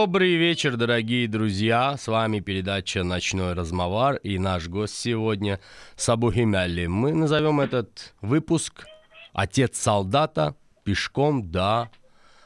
Добрый 0.00 0.36
вечер, 0.36 0.76
дорогие 0.76 1.26
друзья. 1.26 1.96
С 1.96 2.06
вами 2.06 2.38
передача 2.38 3.02
«Ночной 3.02 3.54
размовар» 3.54 4.14
и 4.22 4.38
наш 4.38 4.68
гость 4.68 4.94
сегодня 4.94 5.58
Сабухи 5.96 6.44
Мялли. 6.44 6.86
Мы 6.86 7.12
назовем 7.12 7.60
этот 7.60 8.14
выпуск 8.20 8.86
«Отец 9.32 9.76
солдата 9.76 10.54
пешком 10.84 11.50
до 11.50 11.90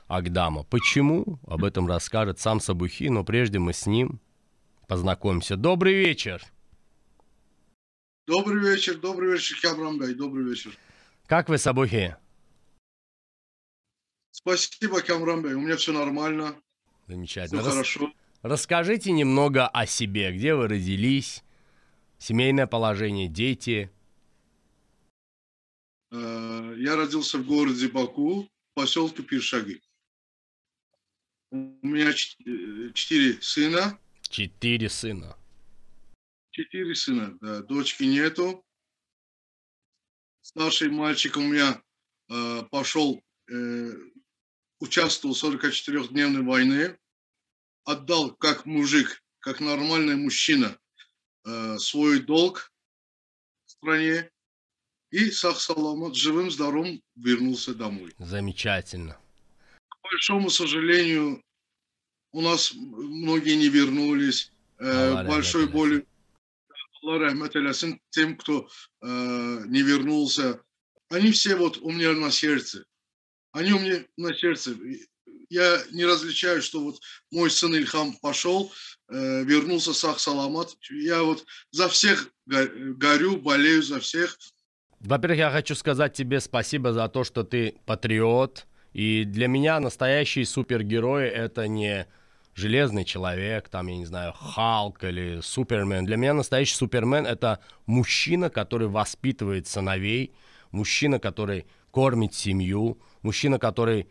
Агдама». 0.09 0.63
Почему? 0.65 1.41
Об 1.47 1.65
этом 1.65 1.87
расскажет 1.87 2.41
сам 2.41 2.59
Сабухи, 2.59 3.11
но 3.11 3.23
прежде 3.23 3.59
мы 3.59 3.75
с 3.75 3.85
ним 3.85 4.19
познакомимся. 4.89 5.57
Добрый 5.57 5.93
вечер. 5.93 6.43
Добрый 8.27 8.63
вечер, 8.63 8.97
добрый 8.97 9.31
вечер, 9.31 9.59
Камрамбей, 9.61 10.15
добрый 10.15 10.47
вечер. 10.47 10.73
Как 11.27 11.51
вы, 11.51 11.59
Сабухи? 11.59 12.17
Спасибо, 14.31 15.03
Камрамбей, 15.03 15.53
у 15.53 15.61
меня 15.61 15.77
все 15.77 15.93
нормально. 15.93 16.57
Замечательно. 17.07 17.63
Все 17.63 17.71
хорошо. 17.71 18.13
Расскажите 18.43 19.13
немного 19.13 19.69
о 19.69 19.87
себе. 19.87 20.33
Где 20.33 20.55
вы 20.55 20.69
родились? 20.69 21.45
Семейное 22.19 22.67
положение, 22.67 23.29
дети? 23.29 23.91
Э, 26.11 26.75
я 26.79 26.97
родился 26.97 27.39
в 27.39 27.47
городе 27.47 27.89
Баку, 27.89 28.43
в 28.43 28.75
поселке 28.75 29.23
Пиршаги. 29.23 29.81
У 31.51 31.57
меня 31.83 32.11
э, 32.11 32.93
четыре 32.95 33.41
сына. 33.41 33.99
Четыре 34.29 34.89
сына. 34.89 35.37
Четыре 36.51 36.95
сына, 36.95 37.37
да. 37.41 37.63
Дочки 37.63 38.05
нету. 38.05 38.65
Старший 40.41 40.91
мальчик 40.91 41.37
у 41.37 41.41
меня 41.41 41.83
э, 42.29 42.63
пошел 42.71 43.23
э, 43.51 43.93
участвовал 44.83 45.35
в 45.35 45.45
44-дневной 45.45 46.43
войне, 46.43 46.99
отдал 47.85 48.35
как 48.35 48.67
мужик, 48.67 49.23
как 49.39 49.61
нормальный 49.61 50.17
мужчина 50.17 50.77
э, 51.45 51.79
свой 51.79 52.19
долг 52.19 52.73
в 53.65 53.71
стране 53.71 54.29
и 55.11 55.31
Сахсаламат 55.31 56.17
живым, 56.17 56.51
здоровым 56.51 57.01
вернулся 57.15 57.75
домой. 57.75 58.13
Замечательно. 58.19 59.17
К 59.89 60.03
большому 60.03 60.51
сожалению, 60.51 61.41
у 62.33 62.41
нас 62.41 62.73
многие 62.75 63.55
не 63.55 63.69
вернулись. 63.69 64.51
Э, 64.79 65.25
большой 65.29 65.69
боли. 65.69 66.05
Аллах 67.03 67.21
рахмет 67.21 68.01
тем, 68.11 68.37
кто 68.37 68.69
э, 69.01 69.07
не 69.67 69.83
вернулся. 69.83 70.61
Они 71.09 71.31
все 71.31 71.55
вот 71.55 71.79
у 71.79 71.91
меня 71.93 72.13
на 72.15 72.33
сердце 72.33 72.85
они 73.53 73.73
у 73.73 73.79
меня 73.79 74.05
на 74.17 74.35
сердце. 74.35 74.75
Я 75.49 75.79
не 75.93 76.05
различаю, 76.05 76.63
что 76.63 76.83
вот 76.83 77.01
мой 77.31 77.51
сын 77.51 77.75
Ильхам 77.75 78.15
пошел, 78.23 78.73
э, 79.11 79.45
вернулся 79.45 79.93
Сах 79.93 80.19
Саламат. 80.19 80.75
Я 80.91 81.23
вот 81.23 81.45
за 81.71 81.89
всех 81.89 82.31
горю, 82.47 83.37
болею 83.37 83.83
за 83.83 84.01
всех. 84.01 84.39
Во-первых, 85.01 85.39
я 85.39 85.51
хочу 85.51 85.75
сказать 85.75 86.15
тебе 86.15 86.41
спасибо 86.41 86.93
за 86.93 87.09
то, 87.09 87.25
что 87.25 87.45
ты 87.45 87.77
патриот. 87.87 88.67
И 88.93 89.25
для 89.25 89.49
меня 89.49 89.81
настоящий 89.81 90.45
супергерой 90.45 91.29
это 91.29 91.67
не 91.67 92.07
железный 92.55 93.05
человек, 93.05 93.69
там, 93.69 93.87
я 93.87 93.97
не 93.97 94.05
знаю, 94.05 94.33
Халк 94.33 95.05
или 95.05 95.41
Супермен. 95.43 96.05
Для 96.05 96.17
меня 96.17 96.35
настоящий 96.35 96.75
Супермен 96.75 97.27
это 97.27 97.61
мужчина, 97.87 98.51
который 98.51 98.89
воспитывает 98.89 99.67
сыновей, 99.67 100.35
мужчина, 100.71 101.19
который 101.19 101.67
кормит 101.91 102.35
семью, 102.35 103.01
мужчина, 103.23 103.59
который 103.59 104.09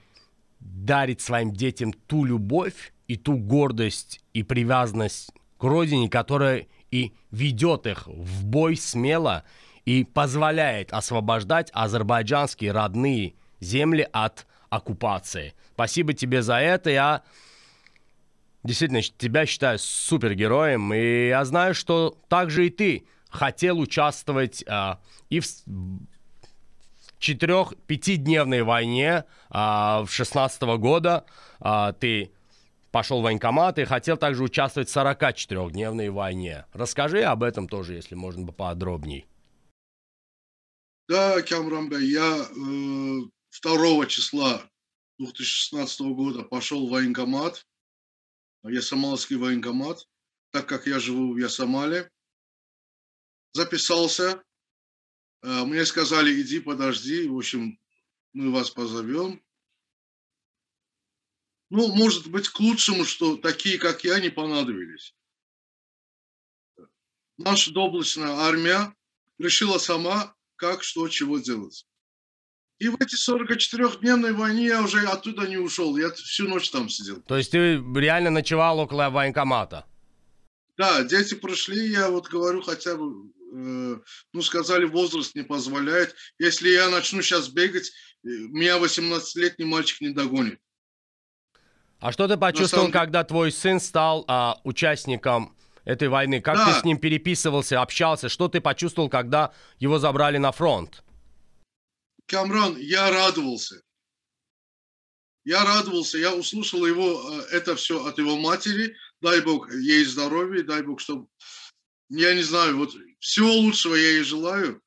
дарит 0.59 1.21
своим 1.21 1.53
детям 1.53 1.93
ту 1.93 2.23
любовь 2.23 2.93
и 3.07 3.17
ту 3.17 3.37
гордость 3.37 4.21
и 4.33 4.43
привязанность 4.43 5.31
к 5.57 5.63
родине, 5.63 6.09
которая 6.09 6.67
и 6.91 7.13
ведет 7.31 7.87
их 7.87 8.07
в 8.07 8.45
бой 8.45 8.75
смело 8.75 9.43
и 9.85 10.03
позволяет 10.03 10.93
освобождать 10.93 11.69
азербайджанские 11.73 12.71
родные 12.71 13.33
земли 13.59 14.07
от 14.11 14.45
оккупации. 14.69 15.53
Спасибо 15.73 16.13
тебе 16.13 16.41
за 16.41 16.57
это. 16.57 16.89
Я 16.89 17.23
действительно 18.63 19.01
тебя 19.01 19.45
считаю 19.45 19.79
супергероем. 19.79 20.93
И 20.93 21.27
я 21.29 21.43
знаю, 21.45 21.73
что 21.73 22.17
также 22.27 22.67
и 22.67 22.69
ты 22.69 23.05
хотел 23.29 23.79
участвовать 23.79 24.63
а, 24.67 24.99
и 25.29 25.39
в, 25.39 25.45
четырех-пятидневной 27.21 28.63
войне 28.63 29.25
а, 29.49 30.03
в 30.03 30.11
16 30.11 30.61
года 30.79 31.25
а, 31.59 31.93
ты 31.93 32.31
пошел 32.91 33.21
в 33.21 33.23
военкомат 33.23 33.79
и 33.79 33.85
хотел 33.85 34.17
также 34.17 34.43
участвовать 34.43 34.89
в 34.89 34.97
44-дневной 34.97 36.09
войне. 36.09 36.65
Расскажи 36.73 37.21
об 37.21 37.43
этом 37.43 37.69
тоже, 37.69 37.93
если 37.93 38.15
можно 38.15 38.45
поподробнее. 38.47 39.25
Да, 41.07 41.41
Камрамбе, 41.41 41.99
я 41.99 42.37
э, 42.37 43.19
2 43.63 44.05
числа 44.07 44.63
2016 45.19 46.01
года 46.01 46.43
пошел 46.43 46.87
в 46.87 46.91
военкомат, 46.91 47.65
Ясамалский 48.63 49.35
военкомат, 49.35 50.07
так 50.51 50.67
как 50.67 50.87
я 50.87 50.99
живу 50.99 51.33
в 51.33 51.37
Ясамале. 51.37 52.09
Записался, 53.53 54.41
мне 55.41 55.85
сказали, 55.85 56.41
иди, 56.41 56.59
подожди, 56.59 57.27
в 57.27 57.37
общем, 57.37 57.79
мы 58.33 58.51
вас 58.51 58.69
позовем. 58.69 59.41
Ну, 61.69 61.87
может 61.95 62.27
быть, 62.27 62.49
к 62.49 62.59
лучшему, 62.59 63.05
что 63.05 63.37
такие, 63.37 63.77
как 63.77 64.03
я, 64.03 64.19
не 64.19 64.29
понадобились. 64.29 65.15
Наша 67.37 67.71
доблестная 67.71 68.31
армия 68.31 68.93
решила 69.39 69.77
сама, 69.77 70.35
как, 70.57 70.83
что, 70.83 71.07
чего 71.07 71.39
делать. 71.39 71.87
И 72.77 72.89
в 72.89 72.99
эти 72.99 73.15
44-дневной 73.15 74.33
войне 74.33 74.65
я 74.65 74.83
уже 74.83 75.05
оттуда 75.05 75.47
не 75.47 75.57
ушел. 75.57 75.97
Я 75.97 76.09
всю 76.11 76.47
ночь 76.47 76.69
там 76.71 76.89
сидел. 76.89 77.21
То 77.21 77.37
есть 77.37 77.51
ты 77.51 77.81
реально 77.95 78.31
ночевал 78.31 78.79
около 78.79 79.09
военкомата? 79.09 79.85
Да, 80.77 81.03
дети 81.03 81.35
прошли, 81.35 81.89
я 81.89 82.09
вот 82.09 82.27
говорю, 82.27 82.61
хотя 82.61 82.95
бы 82.95 83.31
ну, 83.51 84.41
сказали, 84.41 84.85
возраст 84.85 85.35
не 85.35 85.43
позволяет. 85.43 86.15
Если 86.39 86.69
я 86.69 86.89
начну 86.89 87.21
сейчас 87.21 87.49
бегать, 87.49 87.89
э, 88.23 88.29
меня 88.29 88.77
18-летний 88.77 89.65
мальчик 89.65 90.01
не 90.01 90.09
догонит. 90.09 90.59
А 91.99 92.11
что 92.11 92.27
ты 92.27 92.37
почувствовал, 92.37 92.85
самом... 92.85 92.93
когда 92.93 93.23
твой 93.23 93.51
сын 93.51 93.79
стал 93.79 94.25
а, 94.27 94.59
участником 94.63 95.55
этой 95.83 96.07
войны? 96.07 96.41
Как 96.41 96.55
да. 96.55 96.73
ты 96.73 96.79
с 96.79 96.83
ним 96.83 96.97
переписывался, 96.97 97.81
общался? 97.81 98.27
Что 98.27 98.47
ты 98.47 98.59
почувствовал, 98.59 99.09
когда 99.09 99.53
его 99.77 99.99
забрали 99.99 100.37
на 100.37 100.51
фронт? 100.51 101.03
Камран, 102.25 102.77
я 102.77 103.11
радовался. 103.11 103.83
Я 105.43 105.63
радовался, 105.65 106.17
я 106.17 106.33
услышал 106.33 106.85
его, 106.85 107.21
э, 107.33 107.57
это 107.57 107.75
все 107.75 108.05
от 108.05 108.17
его 108.17 108.37
матери. 108.37 108.95
Дай 109.21 109.41
Бог 109.41 109.71
ей 109.71 110.05
здоровья, 110.05 110.63
дай 110.63 110.81
Бог, 110.81 110.99
чтобы 111.01 111.27
я 112.09 112.33
не 112.33 112.41
знаю, 112.41 112.77
вот 112.77 112.93
всего 113.21 113.53
лучшего 113.53 113.95
я 113.95 114.09
ей 114.09 114.23
желаю. 114.23 114.81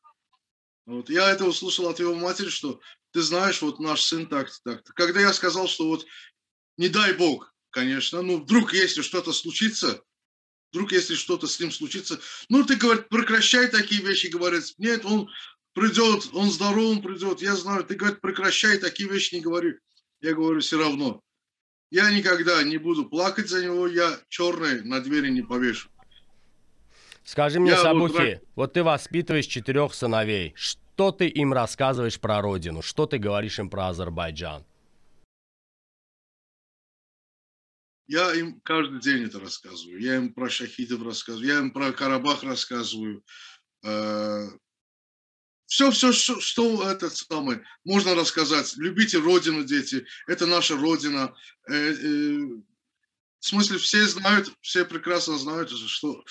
Вот, 0.87 1.09
я 1.09 1.31
это 1.31 1.47
услышал 1.47 1.89
от 1.89 2.01
его 2.01 2.15
матери, 2.15 2.51
что 2.51 2.81
ты 3.13 3.23
знаешь, 3.23 3.63
вот 3.63 3.79
наш 3.79 4.03
сын 4.03 4.27
так-то, 4.27 4.57
так-то. 4.65 4.93
Когда 4.93 5.21
я 5.21 5.33
сказал, 5.33 5.67
что 5.69 5.87
вот 5.87 6.05
не 6.77 6.89
дай 6.89 7.15
бог, 7.15 7.55
конечно, 7.71 8.21
ну 8.21 8.43
вдруг 8.43 8.75
если 8.75 9.01
что-то 9.01 9.33
случится, 9.33 10.03
вдруг 10.73 10.93
если 10.93 11.15
что-то 11.15 11.47
с 11.47 11.59
ним 11.61 11.71
случится, 11.71 12.21
ну 12.49 12.65
ты, 12.65 12.75
говорит, 12.75 13.09
прекращай 13.09 13.69
такие 13.69 14.03
вещи, 14.03 14.27
говорит, 14.27 14.75
нет, 14.79 15.05
он 15.05 15.31
придет, 15.73 16.29
он 16.33 16.51
здоровым 16.51 17.03
придет, 17.03 17.41
я 17.41 17.55
знаю, 17.55 17.85
ты, 17.85 17.95
говорит, 17.95 18.21
прекращай 18.21 18.79
такие 18.79 19.09
вещи 19.09 19.37
не 19.37 19.41
говори. 19.41 19.79
Я 20.21 20.35
говорю, 20.35 20.61
все 20.61 20.79
равно. 20.79 21.23
Я 21.91 22.11
никогда 22.11 22.63
не 22.65 22.79
буду 22.79 23.09
плакать 23.09 23.49
за 23.49 23.65
него, 23.65 23.87
я 23.87 24.21
черное 24.29 24.83
на 24.83 25.01
двери 25.01 25.31
не 25.31 25.43
повешу. 25.43 25.89
Скажи 27.25 27.59
мне, 27.59 27.71
я 27.71 27.83
Сабухи, 27.83 28.35
вот... 28.35 28.49
вот 28.55 28.73
ты 28.75 28.83
воспитываешь 28.83 29.47
четырех 29.47 29.95
сыновей. 29.95 30.53
Что 30.57 31.11
ты 31.11 31.27
им 31.27 31.53
рассказываешь 31.53 32.21
про 32.21 32.43
родину? 32.43 32.83
Что 32.83 33.07
ты 33.07 33.19
говоришь 33.19 33.59
им 33.59 33.71
про 33.71 33.89
Азербайджан? 33.89 34.65
Я 38.07 38.35
им 38.35 38.61
каждый 38.61 39.01
день 39.01 39.25
это 39.25 39.41
рассказываю. 39.41 39.99
Я 40.01 40.17
им 40.17 40.35
про 40.35 40.51
шахидов 40.51 41.03
рассказываю, 41.03 41.49
я 41.49 41.59
им 41.59 41.71
про 41.71 41.93
Карабах 41.93 42.43
рассказываю. 42.43 43.25
Все, 45.67 45.91
все, 45.91 46.13
что, 46.13 46.41
что 46.41 46.89
это 46.89 47.09
самое, 47.09 47.65
можно 47.85 48.15
рассказать. 48.15 48.77
Любите 48.77 49.19
родину, 49.19 49.65
дети. 49.65 50.07
Это 50.27 50.47
наша 50.47 50.77
родина. 50.77 51.35
Э, 51.69 51.75
э, 51.75 52.39
в 53.41 53.47
смысле, 53.47 53.79
все 53.79 54.07
знают, 54.07 54.53
все 54.61 54.85
прекрасно 54.85 55.37
знают, 55.39 55.71
что 55.71 56.23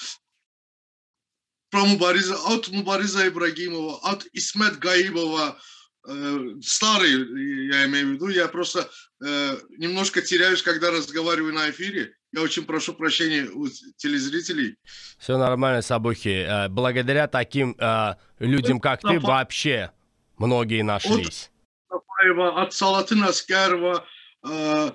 про 1.73 1.85
Мубариза, 1.85 2.35
от 2.35 2.69
Мубариза 2.69 3.27
Ибрагимова, 3.27 3.97
от 4.03 4.27
Исмет 4.31 4.77
Гаибова, 4.77 5.57
э, 6.07 6.39
старый, 6.61 7.13
я 7.67 7.85
имею 7.87 8.09
в 8.09 8.11
виду, 8.11 8.27
я 8.27 8.47
просто 8.47 8.87
э, 9.25 9.57
немножко 9.79 10.21
теряюсь, 10.21 10.61
когда 10.61 10.91
разговариваю 10.91 11.51
на 11.51 11.71
эфире. 11.71 12.13
Я 12.31 12.41
очень 12.41 12.65
прошу 12.65 12.93
прощения 12.93 13.49
у 13.51 13.67
телезрителей. 13.97 14.75
Все 15.17 15.35
нормально, 15.35 15.81
Сабухи. 15.81 16.45
Э, 16.47 16.69
благодаря 16.69 17.27
таким 17.27 17.75
э, 17.79 18.15
людям, 18.37 18.79
как 18.79 19.01
ты, 19.01 19.19
вообще 19.19 19.89
многие 20.37 20.83
нашлись. 20.83 21.49
От, 21.89 22.03
от 22.37 22.73
Салатына 22.73 23.29
Аскарова, 23.29 24.05
э, 24.47 24.91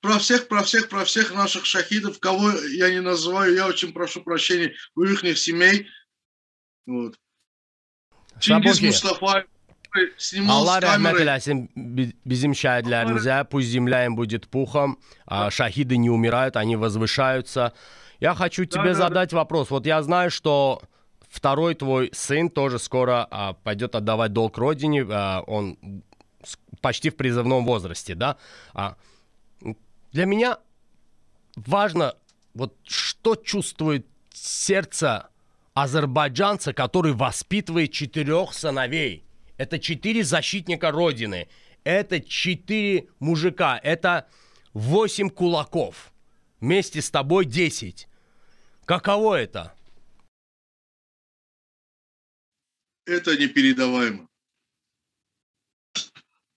про 0.00 0.18
всех, 0.18 0.48
про 0.48 0.62
всех, 0.62 0.88
про 0.88 1.04
всех 1.04 1.34
наших 1.34 1.66
шахидов, 1.66 2.20
кого 2.20 2.52
я 2.74 2.88
не 2.88 3.00
называю, 3.00 3.54
я 3.54 3.66
очень 3.66 3.92
прошу 3.92 4.22
прощения 4.22 4.74
у 4.94 5.02
их 5.02 5.20
семей. 5.36 5.88
Вот. 6.86 7.14
Чингис 8.40 8.80
Мустафаев 8.80 9.46
Allah 10.48 10.78
rəhmət 10.80 11.18
eləsin 11.20 11.66
bizim 12.24 12.54
şəhidlərimizə. 12.56 13.42
Пусть 13.50 13.68
земля 13.68 14.06
им 14.06 14.16
будет 14.16 14.48
пухом. 14.48 14.98
А 15.26 15.50
шахиды 15.50 15.98
не 15.98 16.08
умирают, 16.08 16.56
они 16.56 16.76
возвышаются. 16.76 17.72
Я 18.20 18.34
хочу 18.34 18.64
тебе 18.64 18.94
задать 18.94 19.32
вопрос. 19.32 19.70
Вот 19.70 19.84
я 19.86 20.02
знаю, 20.02 20.30
что 20.30 20.80
второй 21.28 21.74
твой 21.74 22.10
сын 22.14 22.48
тоже 22.48 22.78
скоро 22.78 23.26
а, 23.30 23.52
пойдет 23.52 23.94
отдавать 23.94 24.32
долг 24.32 24.56
родине. 24.56 25.06
А, 25.10 25.42
он 25.46 25.76
почти 26.80 27.10
в 27.10 27.16
призывном 27.16 27.64
возрасте, 27.64 28.14
да? 28.14 28.36
А, 28.72 28.96
для 30.12 30.24
меня 30.24 30.58
важно, 31.56 32.14
вот 32.54 32.74
что 32.84 33.34
чувствует 33.34 34.06
сердце 34.32 35.28
азербайджанца, 35.74 36.72
который 36.72 37.12
воспитывает 37.12 37.92
четырех 37.92 38.52
сыновей. 38.52 39.24
Это 39.56 39.78
четыре 39.78 40.24
защитника 40.24 40.90
Родины. 40.90 41.48
Это 41.84 42.20
четыре 42.20 43.08
мужика. 43.18 43.78
Это 43.82 44.28
восемь 44.72 45.30
кулаков. 45.30 46.12
Вместе 46.60 47.00
с 47.02 47.10
тобой 47.10 47.44
десять. 47.44 48.08
Каково 48.84 49.36
это? 49.36 49.74
Это 53.04 53.36
непередаваемо. 53.36 54.28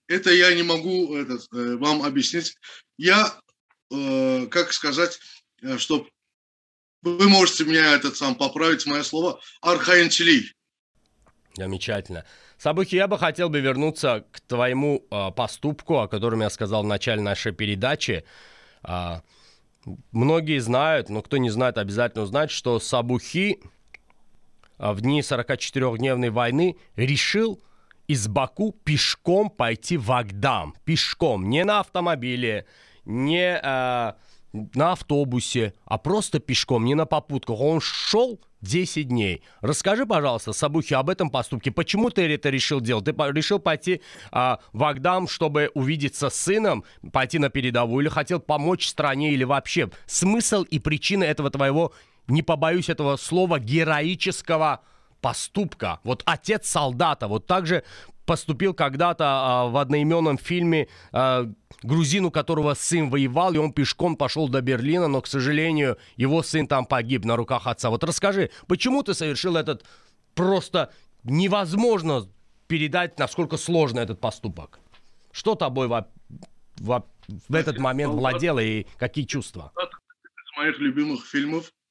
Это 0.07 0.31
я 0.31 0.53
не 0.53 0.61
могу 0.61 1.15
этот, 1.15 1.47
э, 1.51 1.77
вам 1.77 2.03
объяснить. 2.03 2.55
Я, 2.97 3.39
э, 3.91 4.45
как 4.47 4.71
сказать, 4.71 5.19
э, 5.63 5.79
что 5.79 6.07
вы 7.05 7.29
можете 7.29 7.65
меня 7.65 7.93
этот 7.93 8.17
сам 8.17 8.35
поправить, 8.35 8.85
мое 8.85 9.03
слово, 9.03 9.39
архаинчелий. 9.61 10.51
Замечательно. 11.55 12.25
Сабухи, 12.57 12.95
я 12.95 13.07
бы 13.07 13.17
хотел 13.17 13.49
бы 13.49 13.59
вернуться 13.59 14.25
к 14.31 14.41
твоему 14.41 15.05
э, 15.09 15.31
поступку, 15.31 15.99
о 15.99 16.07
котором 16.07 16.41
я 16.41 16.49
сказал 16.49 16.83
в 16.83 16.87
начале 16.87 17.21
нашей 17.21 17.51
передачи. 17.51 18.25
Э, 18.83 19.21
многие 20.11 20.59
знают, 20.59 21.09
но 21.09 21.21
кто 21.21 21.37
не 21.37 21.49
знает, 21.49 21.77
обязательно 21.77 22.23
узнать, 22.23 22.51
что 22.51 22.79
Сабухи 22.79 23.59
э, 24.79 24.91
в 24.91 25.01
дни 25.01 25.21
44-дневной 25.21 26.29
войны 26.29 26.77
решил 26.95 27.61
из 28.07 28.27
Баку 28.27 28.71
пешком 28.83 29.49
пойти 29.49 29.97
в 29.97 30.11
Агдам. 30.11 30.75
Пешком, 30.85 31.49
не 31.49 31.63
на 31.63 31.81
автомобиле, 31.81 32.65
не 33.05 33.59
э, 33.61 34.13
на 34.73 34.93
автобусе, 34.93 35.73
а 35.85 35.97
просто 35.97 36.39
пешком, 36.39 36.85
не 36.85 36.95
на 36.95 37.05
попутках. 37.05 37.59
Он 37.59 37.81
шел 37.81 38.39
10 38.61 39.07
дней. 39.07 39.43
Расскажи, 39.61 40.05
пожалуйста, 40.05 40.53
Сабухи, 40.53 40.93
об 40.93 41.09
этом 41.09 41.29
поступке. 41.29 41.71
Почему 41.71 42.09
ты 42.09 42.27
это 42.33 42.49
решил 42.49 42.81
делать? 42.81 43.05
Ты 43.05 43.11
решил 43.11 43.59
пойти 43.59 44.01
а, 44.31 44.59
в 44.73 44.83
Агдам, 44.83 45.27
чтобы 45.27 45.71
увидеться 45.73 46.29
с 46.29 46.35
сыном, 46.35 46.83
пойти 47.11 47.39
на 47.39 47.49
передовую, 47.49 48.03
или 48.03 48.09
хотел 48.09 48.39
помочь 48.39 48.87
стране, 48.87 49.31
или 49.33 49.43
вообще 49.43 49.89
смысл 50.05 50.63
и 50.63 50.79
причина 50.79 51.23
этого 51.23 51.49
твоего, 51.49 51.93
не 52.27 52.41
побоюсь 52.41 52.89
этого 52.89 53.17
слова, 53.17 53.59
героического 53.59 54.81
поступка. 55.21 55.99
Вот 56.03 56.23
отец 56.25 56.67
солдата, 56.67 57.27
вот 57.27 57.45
так 57.45 57.65
же 57.67 57.83
поступил 58.25 58.73
когда-то 58.73 59.25
а, 59.25 59.65
в 59.67 59.77
одноименном 59.77 60.37
фильме 60.37 60.87
а, 61.11 61.49
грузин, 61.83 62.25
у 62.25 62.31
которого 62.31 62.73
сын 62.73 63.09
воевал, 63.09 63.53
и 63.53 63.57
он 63.57 63.71
пешком 63.71 64.15
пошел 64.15 64.49
до 64.49 64.61
Берлина, 64.61 65.07
но, 65.07 65.21
к 65.21 65.27
сожалению, 65.27 65.97
его 66.15 66.43
сын 66.43 66.67
там 66.67 66.85
погиб 66.85 67.25
на 67.25 67.35
руках 67.35 67.67
отца. 67.67 67.89
Вот 67.89 68.03
расскажи, 68.03 68.49
почему 68.67 69.03
ты 69.03 69.13
совершил 69.13 69.55
этот 69.55 69.85
просто 70.33 70.91
невозможно 71.23 72.27
передать, 72.67 73.19
насколько 73.19 73.57
сложно 73.57 73.99
этот 73.99 74.19
поступок? 74.19 74.79
Что 75.31 75.55
тобой 75.55 75.87
во, 75.87 76.07
во, 76.77 77.05
в 77.27 77.55
этот 77.55 77.77
момент 77.77 78.13
владело 78.13 78.59
и 78.59 78.85
какие 78.97 79.25
чувства? 79.25 79.71
Это 79.75 79.87
из 79.87 80.57
моих 80.57 80.79
любимых 80.79 81.25
фильмов 81.25 81.65
а, 81.65 81.84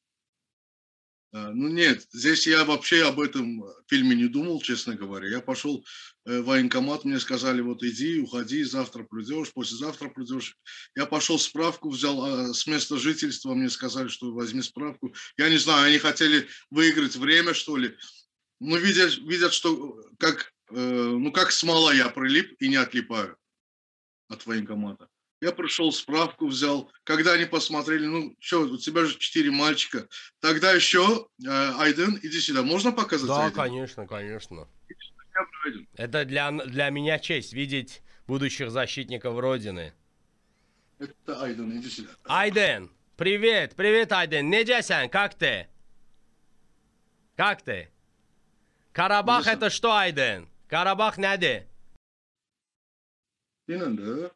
ну 1.34 1.66
нет, 1.66 2.06
здесь 2.12 2.46
я 2.46 2.64
вообще 2.64 3.04
об 3.04 3.18
этом 3.18 3.64
фильме 3.88 4.14
не 4.14 4.28
думал, 4.28 4.60
честно 4.60 4.94
говоря. 4.94 5.28
Я 5.28 5.40
пошел 5.40 5.84
э, 6.26 6.38
в 6.38 6.44
военкомат, 6.44 7.04
мне 7.04 7.18
сказали, 7.18 7.60
вот 7.60 7.82
иди, 7.82 8.20
уходи, 8.20 8.62
завтра 8.62 9.02
придешь, 9.02 9.52
послезавтра 9.52 10.10
придешь. 10.10 10.56
Я 10.94 11.06
пошел 11.06 11.36
справку, 11.36 11.90
взял 11.90 12.24
а, 12.24 12.54
с 12.54 12.68
места 12.68 12.98
жительства, 12.98 13.52
мне 13.54 13.68
сказали, 13.68 14.06
что 14.06 14.32
возьми 14.32 14.62
справку. 14.62 15.12
Я 15.36 15.48
не 15.48 15.58
знаю, 15.58 15.88
они 15.88 15.98
хотели 15.98 16.46
выиграть 16.70 17.16
время, 17.16 17.52
что 17.52 17.76
ли. 17.76 17.96
Ну, 18.60 18.76
видят, 18.76 19.18
видят 19.18 19.52
что 19.52 20.00
как, 20.20 20.52
э, 20.70 20.76
ну, 20.76 21.32
как 21.32 21.50
смола 21.50 21.92
я 21.92 22.10
прилип 22.10 22.54
и 22.60 22.68
не 22.68 22.76
отлипаю 22.76 23.36
от 24.28 24.46
военкомата. 24.46 25.08
Я 25.44 25.52
пришел, 25.52 25.92
справку 25.92 26.46
взял. 26.46 26.90
Когда 27.04 27.34
они 27.34 27.44
посмотрели, 27.44 28.06
ну, 28.06 28.34
что, 28.40 28.62
у 28.62 28.78
тебя 28.78 29.04
же 29.04 29.18
четыре 29.18 29.50
мальчика. 29.50 30.08
Тогда 30.40 30.72
еще, 30.72 31.28
э, 31.44 31.48
Айден, 31.50 32.18
иди 32.22 32.40
сюда. 32.40 32.62
Можно 32.62 32.92
показать 32.92 33.26
Да, 33.28 33.44
Айден? 33.44 33.54
конечно, 33.54 34.06
конечно. 34.06 34.66
Это 35.96 36.24
для, 36.24 36.50
для 36.50 36.88
меня 36.88 37.18
честь 37.18 37.52
видеть 37.52 38.00
будущих 38.26 38.70
защитников 38.70 39.38
Родины. 39.38 39.92
Это 40.98 41.42
Айден, 41.42 41.78
иди 41.78 41.90
сюда. 41.90 42.08
Айден, 42.24 42.90
привет, 43.18 43.76
привет, 43.76 44.12
Айден. 44.12 44.48
Неджесян, 44.48 45.10
как 45.10 45.34
ты? 45.34 45.68
Как 47.36 47.60
ты? 47.60 47.90
Карабах 48.92 49.46
это 49.46 49.68
что, 49.68 49.92
Айден? 49.92 50.48
Карабах 50.68 51.18
неде? 51.18 51.68
İnandı. 53.68 54.32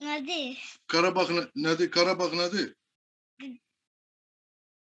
Qarabağ 0.00 1.24
nə- 1.32 1.50
nədir? 1.56 1.88
Qarabağ 1.90 2.28
nədir? 2.32 2.74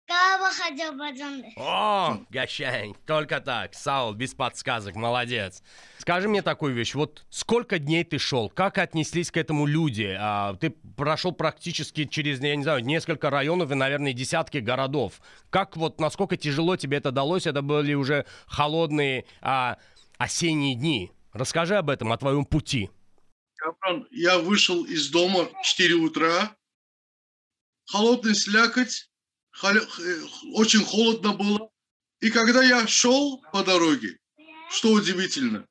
Qarabağ 0.06 0.50
Azərbaycandır. 0.68 1.52
О, 1.56 2.18
Гощань, 2.30 2.94
только 3.06 3.40
так, 3.40 3.74
Саул, 3.74 4.12
без 4.14 4.34
подсказок, 4.34 4.94
молодец. 4.94 5.62
Скажи 5.98 6.28
мне 6.28 6.42
такую 6.42 6.74
вещь, 6.74 6.94
вот 6.94 7.24
сколько 7.30 7.78
дней 7.78 8.04
ты 8.04 8.18
шел, 8.18 8.50
как 8.50 8.78
отнеслись 8.78 9.30
к 9.30 9.36
этому 9.38 9.64
люди? 9.66 10.14
А, 10.18 10.54
ты 10.54 10.70
прошел 10.70 11.32
практически 11.32 12.04
через, 12.04 12.40
я 12.40 12.54
не 12.56 12.62
знаю, 12.62 12.84
несколько 12.84 13.30
районов 13.30 13.70
и, 13.70 13.74
наверное, 13.74 14.12
десятки 14.12 14.58
городов. 14.58 15.20
Как 15.50 15.76
вот, 15.76 16.00
насколько 16.00 16.36
тяжело 16.36 16.76
тебе 16.76 16.98
это 16.98 17.10
далось? 17.10 17.46
Это 17.46 17.62
были 17.62 17.94
уже 17.94 18.26
холодные 18.46 19.24
а, 19.40 19.78
осенние 20.18 20.74
дни. 20.74 21.10
Расскажи 21.32 21.76
об 21.76 21.88
этом, 21.88 22.12
о 22.12 22.18
твоем 22.18 22.44
пути. 22.44 22.90
Капран, 23.66 24.08
я 24.10 24.38
вышел 24.38 24.84
из 24.84 25.08
дома 25.10 25.44
в 25.44 25.62
4 25.62 25.94
утра. 25.94 26.56
Холодный 27.86 28.34
слякоть. 28.34 29.08
холо- 29.52 29.86
э, 30.00 30.22
Очень 30.54 30.84
холодно 30.84 31.32
было. 31.34 31.70
И 32.20 32.30
когда 32.30 32.62
я 32.62 32.86
шел 32.88 33.40
по 33.52 33.62
дороге, 33.62 34.18
что 34.70 34.92
удивительно, 34.92 35.66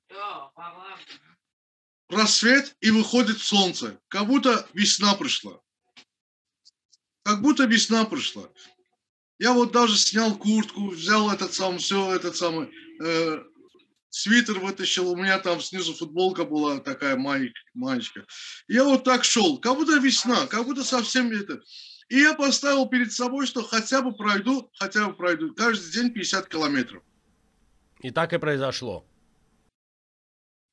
рассвет 2.09 2.75
и 2.81 2.91
выходит 2.91 3.39
солнце. 3.39 3.99
Как 4.07 4.27
будто 4.27 4.67
весна 4.73 5.15
пришла. 5.15 5.59
Как 7.23 7.41
будто 7.41 7.65
весна 7.65 8.05
пришла. 8.05 8.47
Я 9.39 9.53
вот 9.53 9.71
даже 9.71 9.97
снял 9.97 10.37
куртку, 10.37 10.89
взял 10.91 11.29
этот 11.31 11.53
самый, 11.53 11.79
все 11.79 12.13
этот 12.13 12.35
самый, 12.37 12.69
э, 13.03 13.43
свитер 14.11 14.59
вытащил, 14.59 15.09
у 15.09 15.15
меня 15.15 15.39
там 15.39 15.59
снизу 15.59 15.93
футболка 15.93 16.43
была 16.45 16.79
такая 16.79 17.15
маленькая. 17.15 18.25
Я 18.67 18.83
вот 18.83 19.03
так 19.03 19.23
шел, 19.23 19.57
как 19.57 19.75
будто 19.75 19.97
весна, 19.97 20.45
как 20.47 20.65
будто 20.65 20.83
совсем 20.83 21.31
это. 21.31 21.61
И 22.09 22.19
я 22.19 22.33
поставил 22.33 22.87
перед 22.87 23.13
собой, 23.13 23.47
что 23.47 23.63
хотя 23.63 24.01
бы 24.01 24.13
пройду, 24.13 24.69
хотя 24.77 25.07
бы 25.07 25.13
пройду, 25.13 25.53
каждый 25.55 25.91
день 25.91 26.11
50 26.11 26.47
километров. 26.49 27.01
И 28.01 28.11
так 28.11 28.33
и 28.33 28.37
произошло. 28.37 29.07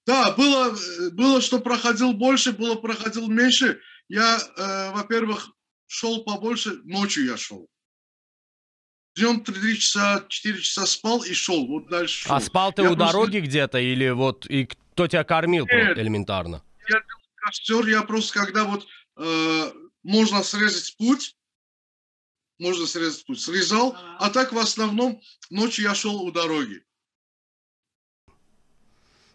Да, 0.04 0.32
было, 0.32 0.76
было, 1.12 1.40
что 1.40 1.60
проходил 1.60 2.14
больше, 2.14 2.52
было, 2.52 2.74
проходил 2.74 3.28
меньше. 3.28 3.80
Я, 4.08 4.38
э, 4.38 4.90
во-первых, 4.92 5.50
шел 5.86 6.24
побольше, 6.24 6.80
ночью 6.84 7.26
я 7.26 7.36
шел. 7.36 7.68
Днем 9.18 9.40
3 9.40 9.78
часа, 9.78 10.24
4 10.28 10.60
часа 10.60 10.86
спал 10.86 11.22
и 11.24 11.32
шел. 11.34 11.66
Вот 11.66 11.88
дальше 11.88 12.22
шел. 12.28 12.36
А 12.36 12.40
спал 12.40 12.72
ты 12.72 12.82
Я 12.82 12.92
у 12.92 12.96
просто- 12.96 13.12
дороги 13.12 13.38
где-то 13.40 13.78
или 13.78 14.10
вот 14.10 14.46
и 14.46 14.66
Кто 14.66 15.06
тебя 15.08 15.24
кормил 15.24 15.66
Нет. 15.66 15.98
элементарно? 15.98 16.62
Я 16.88 17.00
делал 17.00 17.22
костер, 17.36 17.86
я 17.86 18.02
просто 18.02 18.38
когда 18.40 18.64
вот 18.64 18.86
э, 19.16 19.72
можно 20.04 20.42
срезать 20.42 20.96
путь, 20.96 21.36
можно 22.58 22.86
срезать 22.86 23.24
путь, 23.26 23.40
срезал, 23.40 23.96
а 24.18 24.30
так 24.30 24.52
в 24.52 24.58
основном 24.58 25.20
ночью 25.50 25.84
я 25.84 25.94
шел 25.94 26.16
у 26.22 26.30
дороги. 26.32 26.82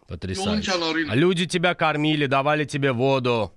Потрясающе. 0.06 0.72
А 1.08 1.14
люди 1.16 1.46
тебя 1.46 1.74
кормили, 1.74 2.26
давали 2.26 2.64
тебе 2.66 2.92
воду. 2.92 3.52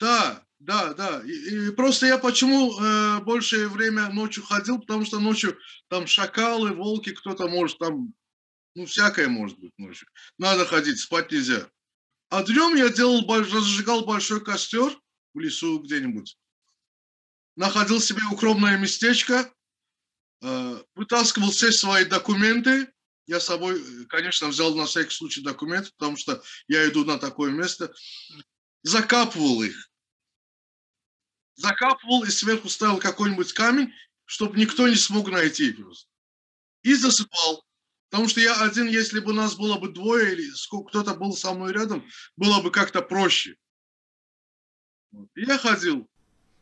Да, 0.00 0.42
да, 0.62 0.94
да. 0.94 1.22
И, 1.24 1.32
и 1.32 1.70
просто 1.72 2.06
я 2.06 2.18
почему 2.18 2.72
э, 2.72 3.20
большее 3.22 3.68
время 3.68 4.08
ночью 4.10 4.44
ходил, 4.44 4.78
потому 4.78 5.04
что 5.04 5.18
ночью 5.18 5.58
там 5.88 6.06
шакалы, 6.06 6.72
волки, 6.72 7.10
кто-то 7.10 7.48
может 7.48 7.78
там, 7.78 8.14
ну, 8.76 8.86
всякое 8.86 9.28
может 9.28 9.58
быть 9.58 9.72
ночью. 9.76 10.06
Надо 10.38 10.64
ходить, 10.64 11.00
спать 11.00 11.32
нельзя. 11.32 11.68
А 12.30 12.44
днем 12.44 12.76
я 12.76 12.90
делал, 12.90 13.26
разжигал 13.28 14.04
большой 14.04 14.42
костер 14.42 14.96
в 15.34 15.40
лесу 15.40 15.80
где-нибудь. 15.80 16.36
Находил 17.56 18.00
себе 18.00 18.22
укромное 18.30 18.78
местечко, 18.78 19.52
э, 20.42 20.82
вытаскивал 20.94 21.50
все 21.50 21.72
свои 21.72 22.04
документы. 22.04 22.88
Я 23.26 23.40
с 23.40 23.46
собой, 23.46 24.06
конечно, 24.06 24.46
взял 24.46 24.74
на 24.76 24.86
всякий 24.86 25.14
случай 25.14 25.42
документы, 25.42 25.90
потому 25.98 26.16
что 26.16 26.40
я 26.68 26.88
иду 26.88 27.04
на 27.04 27.18
такое 27.18 27.50
место. 27.50 27.92
Закапывал 28.84 29.62
их 29.64 29.91
закапывал 31.54 32.24
и 32.24 32.30
сверху 32.30 32.68
ставил 32.68 32.98
какой-нибудь 32.98 33.52
камень, 33.52 33.92
чтобы 34.24 34.58
никто 34.58 34.88
не 34.88 34.96
смог 34.96 35.30
найти 35.30 35.72
просто. 35.72 36.08
И 36.82 36.94
засыпал. 36.94 37.64
Потому 38.10 38.28
что 38.28 38.40
я 38.40 38.60
один, 38.62 38.88
если 38.88 39.20
бы 39.20 39.32
нас 39.32 39.54
было 39.56 39.78
бы 39.78 39.88
двое 39.88 40.32
или 40.32 40.44
кто-то 40.88 41.14
был 41.14 41.34
со 41.34 41.52
мной 41.54 41.72
рядом, 41.72 42.06
было 42.36 42.60
бы 42.60 42.70
как-то 42.70 43.00
проще. 43.00 43.56
Вот. 45.12 45.28
Я 45.34 45.58
ходил. 45.58 46.08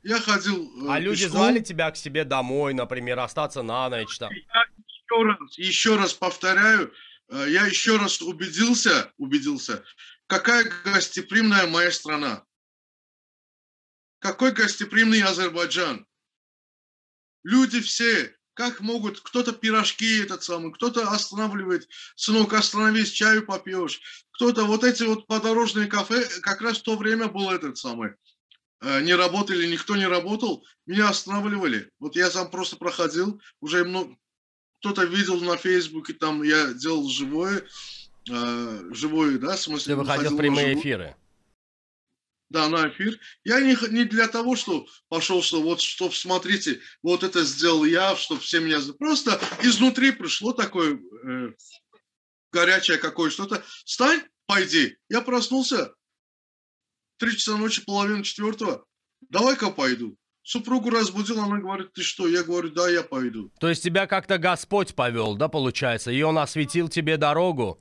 Я 0.03 0.19
ходил. 0.21 0.71
э, 0.87 0.93
А 0.93 0.99
люди 0.99 1.25
пешком. 1.25 1.39
звали 1.39 1.61
тебя 1.61 1.91
к 1.91 1.97
себе 1.97 2.25
домой, 2.25 2.73
например, 2.75 3.19
остаться 3.19 3.63
на 3.63 3.89
ночь 3.91 4.17
там. 4.19 4.31
Я 4.33 4.65
еще 4.87 5.23
раз, 5.25 5.59
еще 5.59 5.97
раз 5.97 6.15
повторяю, 6.15 6.93
э, 7.29 7.47
я 7.51 7.67
еще 7.67 7.97
раз 7.97 8.23
убедился, 8.23 9.13
убедился, 9.19 9.85
какая 10.27 10.71
гостеприимная 10.85 11.67
моя 11.67 11.91
страна. 11.91 12.45
Какой 14.21 14.53
гостеприимный 14.53 15.23
Азербайджан. 15.23 16.07
Люди 17.43 17.81
все, 17.81 18.37
как 18.53 18.81
могут, 18.81 19.21
кто-то 19.21 19.53
пирожки 19.53 20.19
этот 20.19 20.43
самый, 20.43 20.73
кто-то 20.73 21.09
останавливает, 21.09 21.89
сынок, 22.17 22.53
остановись, 22.53 23.11
чаю 23.11 23.47
попьешь. 23.47 24.01
Кто-то 24.33 24.65
вот 24.65 24.85
эти 24.85 25.05
вот 25.05 25.27
подорожные 25.27 25.87
кафе, 25.87 26.29
как 26.43 26.61
раз 26.61 26.79
в 26.79 26.83
то 26.83 26.97
время 26.97 27.29
был 27.29 27.51
этот 27.51 27.79
самый, 27.79 28.13
э, 28.83 29.01
не 29.01 29.15
работали, 29.15 29.67
никто 29.67 29.97
не 29.97 30.07
работал, 30.07 30.67
меня 30.85 31.09
останавливали. 31.09 31.91
Вот 31.99 32.15
я 32.15 32.29
там 32.29 32.51
просто 32.51 32.77
проходил, 32.77 33.41
уже 33.61 33.85
много, 33.85 34.15
кто-то 34.81 35.05
видел 35.05 35.41
на 35.41 35.57
Фейсбуке, 35.57 36.13
там 36.13 36.43
я 36.43 36.75
делал 36.75 37.09
живое, 37.09 37.67
э, 38.31 38.91
живое, 38.93 39.39
да, 39.39 39.57
в 39.57 39.61
смысле. 39.61 39.95
Ты 39.95 40.01
выходил 40.01 40.35
в 40.35 40.37
прямые 40.37 40.69
живое. 40.69 40.81
эфиры. 40.83 41.17
Да, 42.51 42.69
на 42.69 42.89
эфир. 42.89 43.19
Я 43.45 43.61
не, 43.61 43.77
не 43.91 44.05
для 44.05 44.27
того, 44.27 44.57
что 44.57 44.87
пошел, 45.09 45.41
что 45.41 45.63
вот, 45.63 45.81
чтоб, 45.81 46.13
смотрите, 46.13 46.81
вот 47.01 47.23
это 47.23 47.45
сделал 47.45 47.85
я, 47.85 48.17
чтобы 48.17 48.41
все 48.41 48.59
меня... 48.59 48.81
Просто 48.99 49.41
изнутри 49.63 50.11
пришло 50.11 50.53
такое 50.53 50.99
э, 50.99 51.53
горячее 52.53 52.99
какое 52.99 53.31
что-то. 53.31 53.65
Встань, 53.85 54.23
пойди. 54.47 54.97
Я 55.09 55.21
проснулся, 55.21 55.95
три 57.19 57.37
часа 57.37 57.57
ночи, 57.57 57.85
половина 57.85 58.25
четвертого. 58.25 58.85
Давай-ка 59.29 59.71
пойду. 59.71 60.17
Супругу 60.43 60.91
разбудил, 60.91 61.39
она 61.39 61.59
говорит, 61.59 61.93
ты 61.93 62.03
что? 62.03 62.27
Я 62.27 62.43
говорю, 62.43 62.71
да, 62.71 62.89
я 62.89 63.05
пойду. 63.05 63.53
То 63.61 63.69
есть 63.69 63.85
тебя 63.85 64.09
как-то 64.09 64.39
Господь 64.39 64.97
повел, 64.97 65.37
да, 65.37 65.47
получается? 65.47 66.11
И 66.11 66.21
Он 66.23 66.37
осветил 66.39 66.89
тебе 66.89 67.17
дорогу? 67.17 67.81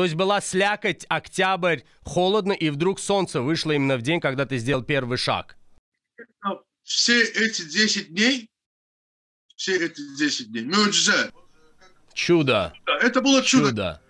То 0.00 0.04
есть 0.04 0.16
была 0.16 0.40
слякоть, 0.40 1.04
октябрь, 1.10 1.80
холодно, 2.04 2.52
и 2.52 2.70
вдруг 2.70 2.98
солнце 2.98 3.42
вышло 3.42 3.72
именно 3.72 3.98
в 3.98 4.00
день, 4.00 4.18
когда 4.18 4.46
ты 4.46 4.56
сделал 4.56 4.82
первый 4.82 5.18
шаг. 5.18 5.58
Все 6.82 7.22
эти 7.22 7.68
10 7.68 8.08
дней, 8.08 8.48
все 9.56 9.76
эти 9.76 10.00
10 10.16 10.52
дней, 10.52 10.64
мюджзе, 10.64 11.30
Чудо, 12.14 12.72
это 12.86 13.20
было 13.20 13.42
чудо. 13.42 13.68
чудо. 13.68 14.02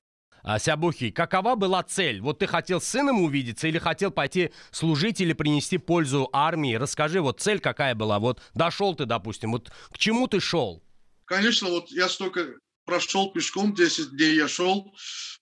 А, 0.45 0.61
Сябухи, 0.61 1.11
какова 1.11 1.57
была 1.57 1.83
цель? 1.83 2.21
Вот 2.21 2.39
ты 2.39 2.47
хотел 2.47 2.81
с 2.81 2.85
сыном 2.87 3.21
увидеться 3.23 3.67
или 3.67 3.79
хотел 3.79 4.13
пойти 4.13 4.53
служить 4.71 5.21
или 5.21 5.33
принести 5.33 5.77
пользу 5.77 6.31
армии? 6.33 6.77
Расскажи, 6.77 7.21
вот 7.21 7.41
цель 7.41 7.59
какая 7.59 7.97
была? 7.97 8.21
Вот 8.21 8.41
дошел 8.55 8.95
ты, 8.95 9.07
допустим, 9.07 9.51
вот 9.51 9.73
к 9.91 9.99
чему 9.99 10.29
ты 10.29 10.39
шел? 10.39 10.85
Конечно, 11.25 11.69
вот 11.69 11.91
я 11.91 12.09
столько 12.09 12.55
прошел 12.91 13.31
пешком, 13.31 13.73
10 13.73 14.11
дней 14.11 14.35
я 14.35 14.49
шел, 14.49 14.93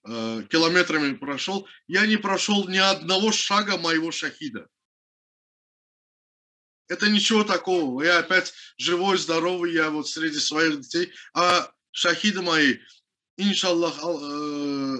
э, 0.07 0.45
километрами 0.50 1.14
прошел. 1.14 1.67
Я 1.87 2.07
не 2.07 2.19
прошел 2.19 2.69
ни 2.69 2.76
одного 2.76 3.33
шага 3.33 3.78
моего 3.78 4.12
шахида. 4.12 4.69
Это 6.88 7.09
ничего 7.09 7.45
такого. 7.45 8.02
Я 8.02 8.19
опять 8.19 8.52
живой, 8.76 9.17
здоровый, 9.17 9.73
я 9.73 9.90
вот 9.90 10.09
среди 10.09 10.38
своих 10.38 10.81
детей. 10.81 11.12
А 11.35 11.73
шахиды 11.90 12.43
мои, 12.43 12.76
иншаллах, 13.38 13.99
ал- 14.02 14.21
э, 14.23 14.99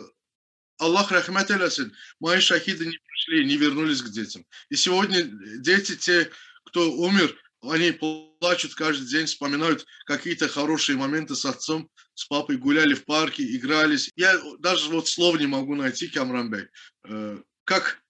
Аллах 0.79 1.11
рахмет 1.11 1.51
элесин, 1.51 1.93
мои 2.21 2.41
шахиды 2.41 2.87
не 2.87 2.97
пришли, 2.97 3.45
не 3.45 3.57
вернулись 3.57 4.01
к 4.01 4.09
детям. 4.11 4.47
И 4.71 4.77
сегодня 4.77 5.23
дети, 5.59 5.97
те, 5.97 6.31
кто 6.65 6.91
умер, 6.93 7.37
они 7.63 7.91
плачут 7.91 8.75
каждый 8.75 9.09
день, 9.09 9.27
вспоминают 9.27 9.85
какие-то 10.07 10.49
хорошие 10.49 10.97
моменты 10.97 11.35
с 11.35 11.45
отцом, 11.45 11.91
с 12.19 12.25
папой, 12.25 12.57
гуляли 12.57 12.95
в 12.95 13.05
парке, 13.05 13.45
игрались. 13.45 14.11
Я 14.17 14.35
даже 14.59 14.91
вот 14.91 15.07
слов 15.07 15.39
не 15.39 15.47
могу 15.47 15.77
найти, 15.77 16.09
Камранбей. 16.09 16.65
Э, 17.05 17.39
Как? 17.63 18.03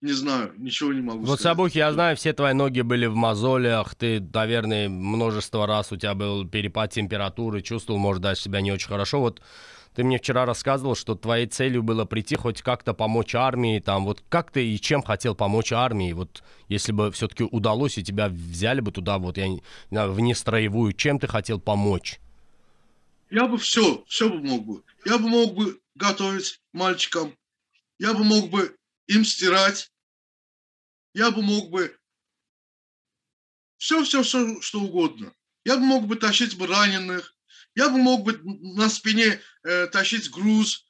Не 0.00 0.10
знаю, 0.12 0.52
ничего 0.58 0.92
не 0.92 1.00
могу 1.00 1.20
Вот, 1.20 1.38
сказать. 1.38 1.42
Сабухи, 1.42 1.78
я 1.78 1.92
знаю, 1.92 2.16
все 2.16 2.32
твои 2.32 2.52
ноги 2.52 2.80
были 2.80 3.06
в 3.06 3.14
мозолях, 3.14 3.94
ты, 3.94 4.20
наверное, 4.20 4.88
множество 4.88 5.64
раз 5.66 5.92
у 5.92 5.96
тебя 5.96 6.14
был 6.14 6.46
перепад 6.46 6.90
температуры, 6.90 7.62
чувствовал, 7.62 8.00
может, 8.00 8.20
даже 8.20 8.40
себя 8.40 8.60
не 8.60 8.72
очень 8.72 8.88
хорошо. 8.88 9.20
Вот 9.20 9.40
ты 9.94 10.02
мне 10.02 10.18
вчера 10.18 10.44
рассказывал, 10.44 10.96
что 10.96 11.14
твоей 11.14 11.46
целью 11.46 11.84
было 11.84 12.04
прийти 12.04 12.34
хоть 12.34 12.62
как-то 12.62 12.94
помочь 12.94 13.36
армии, 13.36 13.78
там, 13.78 14.04
вот 14.04 14.24
как 14.28 14.50
ты 14.50 14.66
и 14.66 14.80
чем 14.80 15.02
хотел 15.02 15.36
помочь 15.36 15.72
армии, 15.72 16.12
вот 16.12 16.42
если 16.66 16.90
бы 16.90 17.12
все-таки 17.12 17.44
удалось, 17.44 17.96
и 17.96 18.02
тебя 18.02 18.28
взяли 18.28 18.80
бы 18.80 18.90
туда, 18.90 19.18
вот, 19.18 19.38
я 19.38 19.46
не 19.46 19.62
знаю, 19.90 20.12
в 20.12 20.18
нестроевую, 20.18 20.94
чем 20.94 21.20
ты 21.20 21.28
хотел 21.28 21.60
помочь? 21.60 22.18
Я 23.34 23.48
бы 23.48 23.58
все, 23.58 24.04
все 24.04 24.28
бы 24.28 24.40
мог 24.40 24.64
бы. 24.64 24.84
Я 25.04 25.18
бы 25.18 25.28
мог 25.28 25.56
бы 25.56 25.82
готовить 25.96 26.62
мальчикам. 26.72 27.36
Я 27.98 28.14
бы 28.14 28.22
мог 28.22 28.48
бы 28.48 28.78
им 29.08 29.24
стирать. 29.24 29.92
Я 31.14 31.32
бы 31.32 31.42
мог 31.42 31.68
бы 31.68 31.98
все, 33.76 34.04
все, 34.04 34.22
все, 34.22 34.60
что 34.60 34.82
угодно. 34.82 35.34
Я 35.64 35.78
бы 35.78 35.82
мог 35.82 36.06
бы 36.06 36.14
тащить 36.14 36.56
бы 36.56 36.68
раненых. 36.68 37.36
Я 37.74 37.88
бы 37.88 37.98
мог 37.98 38.22
бы 38.22 38.38
на 38.44 38.88
спине 38.88 39.40
э, 39.64 39.88
тащить 39.88 40.30
груз. 40.30 40.86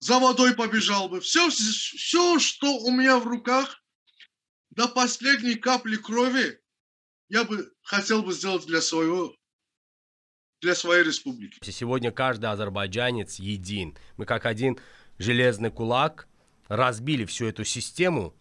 За 0.00 0.18
водой 0.18 0.52
побежал 0.56 1.08
бы. 1.08 1.20
Все, 1.20 1.48
все, 1.48 2.40
что 2.40 2.78
у 2.78 2.90
меня 2.90 3.20
в 3.20 3.26
руках, 3.28 3.80
до 4.70 4.88
последней 4.88 5.54
капли 5.54 5.94
крови, 5.94 6.60
я 7.28 7.44
бы 7.44 7.72
хотел 7.82 8.24
бы 8.24 8.32
сделать 8.32 8.66
для 8.66 8.80
своего 8.80 9.36
для 10.62 10.74
своей 10.76 11.02
республики. 11.02 11.58
Сегодня 11.70 12.12
каждый 12.12 12.48
азербайджанец 12.50 13.36
един. 13.40 13.96
Мы 14.16 14.24
как 14.24 14.46
один 14.46 14.78
железный 15.18 15.70
кулак 15.70 16.28
разбили 16.68 17.24
всю 17.24 17.46
эту 17.46 17.64
систему, 17.64 18.32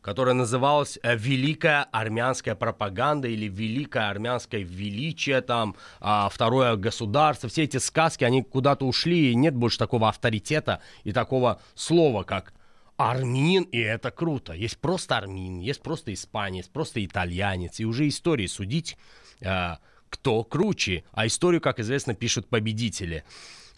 которая 0.00 0.34
называлась 0.34 0.98
э, 1.02 1.14
Великая 1.14 1.84
армянская 1.92 2.54
пропаганда 2.54 3.28
или 3.28 3.46
Великое 3.46 4.08
армянское 4.08 4.62
величие, 4.62 5.42
там, 5.42 5.76
а, 6.00 6.30
второе 6.30 6.76
государство. 6.76 7.50
Все 7.50 7.64
эти 7.64 7.76
сказки, 7.76 8.24
они 8.24 8.42
куда-то 8.42 8.86
ушли, 8.86 9.30
и 9.30 9.34
нет 9.34 9.54
больше 9.54 9.78
такого 9.78 10.08
авторитета 10.08 10.80
и 11.04 11.12
такого 11.12 11.60
слова, 11.74 12.22
как 12.22 12.54
армянин, 12.96 13.64
и 13.64 13.78
это 13.78 14.10
круто. 14.10 14.54
Есть 14.54 14.78
просто 14.78 15.18
армянин, 15.18 15.60
есть 15.60 15.82
просто 15.82 16.14
испанец, 16.14 16.68
просто 16.68 17.04
итальянец, 17.04 17.80
и 17.80 17.84
уже 17.84 18.08
истории 18.08 18.46
судить, 18.46 18.96
э, 19.40 19.76
кто 20.10 20.44
круче. 20.44 21.04
А 21.12 21.26
историю, 21.26 21.60
как 21.60 21.80
известно, 21.80 22.14
пишут 22.14 22.48
победители. 22.48 23.24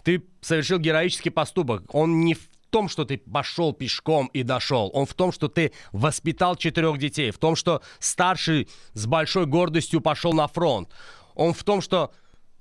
Ты 0.03 0.25
совершил 0.41 0.79
героический 0.79 1.31
поступок. 1.31 1.95
Он 1.95 2.25
не 2.25 2.35
в 2.35 2.49
том, 2.71 2.89
что 2.89 3.05
ты 3.05 3.19
пошел 3.19 3.73
пешком 3.73 4.29
и 4.29 4.43
дошел. 4.43 4.91
Он 4.95 5.07
в 5.07 5.15
том, 5.15 5.31
что 5.31 5.49
ты 5.49 5.73
воспитал 5.93 6.57
четырех 6.57 6.99
детей. 6.99 7.31
В 7.31 7.39
том, 7.39 7.55
что 7.55 7.83
старший 8.01 8.69
с 8.95 9.07
большой 9.07 9.47
гордостью 9.47 10.01
пошел 10.01 10.33
на 10.33 10.49
фронт. 10.49 10.89
Он 11.35 11.53
в 11.53 11.63
том, 11.63 11.83
что 11.83 12.13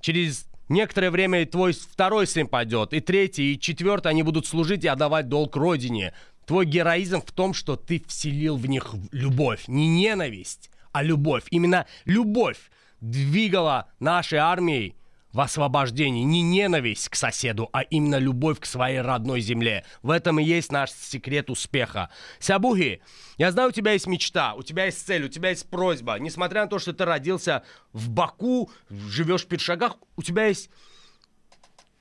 через 0.02 0.48
некоторое 0.70 1.12
время 1.12 1.46
твой 1.46 1.74
второй 1.74 2.28
сын 2.28 2.48
пойдет, 2.48 2.94
и 2.94 3.00
третий, 3.00 3.54
и 3.54 3.60
четвертый, 3.60 4.10
они 4.10 4.24
будут 4.24 4.46
служить 4.46 4.84
и 4.84 4.88
отдавать 4.88 5.30
долг 5.30 5.56
родине. 5.56 6.14
Твой 6.46 6.66
героизм 6.66 7.22
в 7.22 7.32
том, 7.32 7.54
что 7.54 7.76
ты 7.76 8.04
вселил 8.08 8.58
в 8.58 8.68
них 8.68 8.94
любовь, 9.12 9.68
не 9.68 9.88
ненависть, 9.88 10.70
а 10.92 11.04
любовь. 11.04 11.44
Именно 11.52 11.86
любовь 12.06 12.58
двигала 13.02 13.92
нашей 14.00 14.40
армией 14.40 14.96
в 15.34 15.40
освобождении. 15.40 16.24
Не 16.24 16.42
ненависть 16.42 17.10
к 17.10 17.16
соседу, 17.16 17.70
а 17.74 17.82
именно 17.82 18.18
любовь 18.18 18.60
к 18.60 18.66
своей 18.66 19.02
родной 19.02 19.42
земле. 19.42 19.86
В 20.02 20.10
этом 20.10 20.40
и 20.40 20.44
есть 20.44 20.72
наш 20.72 20.92
секрет 20.92 21.50
успеха. 21.50 22.10
Сябуги, 22.40 23.02
я 23.38 23.52
знаю, 23.52 23.70
у 23.70 23.72
тебя 23.72 23.94
есть 23.94 24.08
мечта, 24.08 24.54
у 24.54 24.64
тебя 24.64 24.86
есть 24.86 25.06
цель, 25.06 25.26
у 25.26 25.30
тебя 25.30 25.50
есть 25.50 25.70
просьба. 25.70 26.18
Несмотря 26.20 26.64
на 26.64 26.68
то, 26.68 26.80
что 26.80 26.94
ты 26.94 27.06
родился 27.06 27.64
в 27.94 28.10
Баку, 28.10 28.72
живешь 28.90 29.46
в 29.46 29.48
Першагах, 29.48 29.98
у 30.16 30.24
тебя 30.24 30.46
есть 30.46 30.70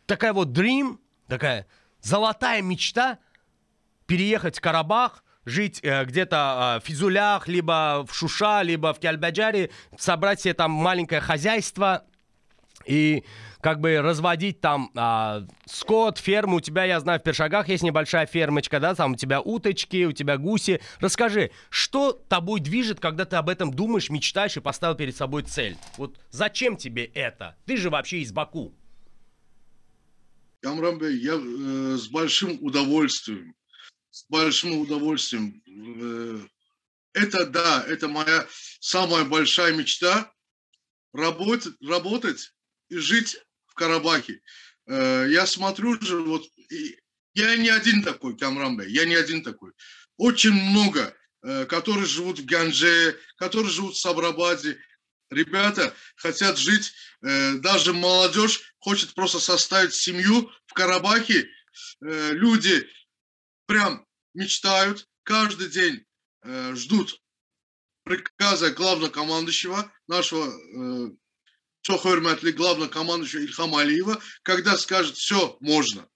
такая 0.07 0.33
вот 0.33 0.49
dream, 0.49 0.99
такая 1.29 1.67
золотая 2.01 2.63
мечта 2.63 3.19
переехать 4.07 4.59
в 4.59 4.61
Карабах, 4.61 5.23
жить 5.45 5.81
э, 5.83 6.05
где-то 6.05 6.77
э, 6.77 6.81
в 6.81 6.87
Физулях, 6.87 7.49
либо 7.49 8.05
в 8.07 8.15
Шуша, 8.15 8.63
либо 8.63 8.93
в 8.93 8.99
Кельбаджаре, 8.99 9.71
собрать 9.99 10.41
себе 10.41 10.55
там 10.55 10.71
маленькое 10.71 11.21
хозяйство 11.21 12.05
и 12.87 13.25
как 13.61 13.81
бы 13.81 14.01
разводить 14.01 14.61
там 14.61 14.91
а, 14.97 15.47
скот, 15.67 16.19
ферму. 16.19 16.57
У 16.57 16.61
тебя, 16.61 16.85
я 16.85 16.99
знаю, 17.01 17.21
в 17.21 17.23
Першагах 17.23 17.69
есть 17.69 17.83
небольшая 17.83 18.27
фермочка, 18.27 18.81
да, 18.81 18.95
там 18.95 19.13
у 19.13 19.17
тебя 19.17 19.41
уточки, 19.41 20.07
у 20.07 20.13
тебя 20.13 20.39
гуси. 20.39 20.81
Расскажи, 20.99 21.51
что 21.69 22.13
тобой 22.13 22.61
движет, 22.61 23.01
когда 23.01 23.25
ты 23.25 23.37
об 23.37 23.49
этом 23.49 23.73
думаешь, 23.73 24.09
мечтаешь 24.09 24.57
и 24.57 24.61
поставил 24.61 24.95
перед 24.95 25.15
собой 25.15 25.43
цель? 25.43 25.77
Вот 25.99 26.19
зачем 26.31 26.77
тебе 26.77 27.05
это? 27.05 27.57
Ты 27.67 27.77
же 27.77 27.91
вообще 27.91 28.21
из 28.21 28.33
Баку. 28.33 28.75
Камрамбе, 30.63 31.15
я 31.17 31.35
э, 31.35 31.97
с 31.97 32.09
большим 32.09 32.59
удовольствием 32.61 33.55
с 34.11 34.25
большим 34.29 34.79
удовольствием. 34.79 35.63
Э, 35.67 36.41
это, 37.13 37.47
да, 37.47 37.85
это 37.87 38.09
моя 38.09 38.47
самая 38.81 39.25
большая 39.25 39.73
мечта. 39.75 40.33
Работать, 41.13 41.75
работать 41.81 42.53
и 42.89 42.97
жить 42.97 43.39
в 43.67 43.75
Карабахе. 43.75 44.41
Э, 44.87 45.27
я 45.29 45.47
смотрю 45.47 46.01
же, 46.01 46.21
вот, 46.21 46.47
я 47.35 47.57
не 47.57 47.69
один 47.69 48.03
такой, 48.03 48.37
Камрамбе, 48.37 48.89
я 48.89 49.05
не 49.05 49.15
один 49.15 49.43
такой. 49.43 49.73
Очень 50.17 50.53
много, 50.53 51.17
э, 51.43 51.67
которые 51.67 52.07
живут 52.07 52.41
в 52.41 52.45
Ганже, 52.45 53.19
которые 53.37 53.71
живут 53.71 53.95
в 53.95 54.01
Сабрабаде. 54.01 54.79
Ребята 55.31 55.95
хотят 56.17 56.59
жить, 56.59 56.93
даже 57.23 57.93
молодежь 57.93 58.75
хочет 58.81 59.15
просто 59.15 59.39
составить 59.39 59.95
семью 59.95 60.51
в 60.67 60.73
Карабахе. 60.73 61.49
Люди 62.01 62.85
прям 63.71 64.05
мечтают, 64.35 65.09
каждый 65.23 65.71
день 65.71 66.05
э, 66.43 66.75
ждут 66.75 67.23
приказа 68.03 68.73
главнокомандующего, 68.73 69.93
нашего 70.09 70.49
э, 70.49 71.11
Чохойрматли, 71.83 72.51
главнокомандующего 72.51 73.43
Ильхама 73.43 73.83
Алиева, 73.83 74.21
когда 74.43 74.77
скажет, 74.77 75.15
все, 75.15 75.57
можно. 75.61 76.09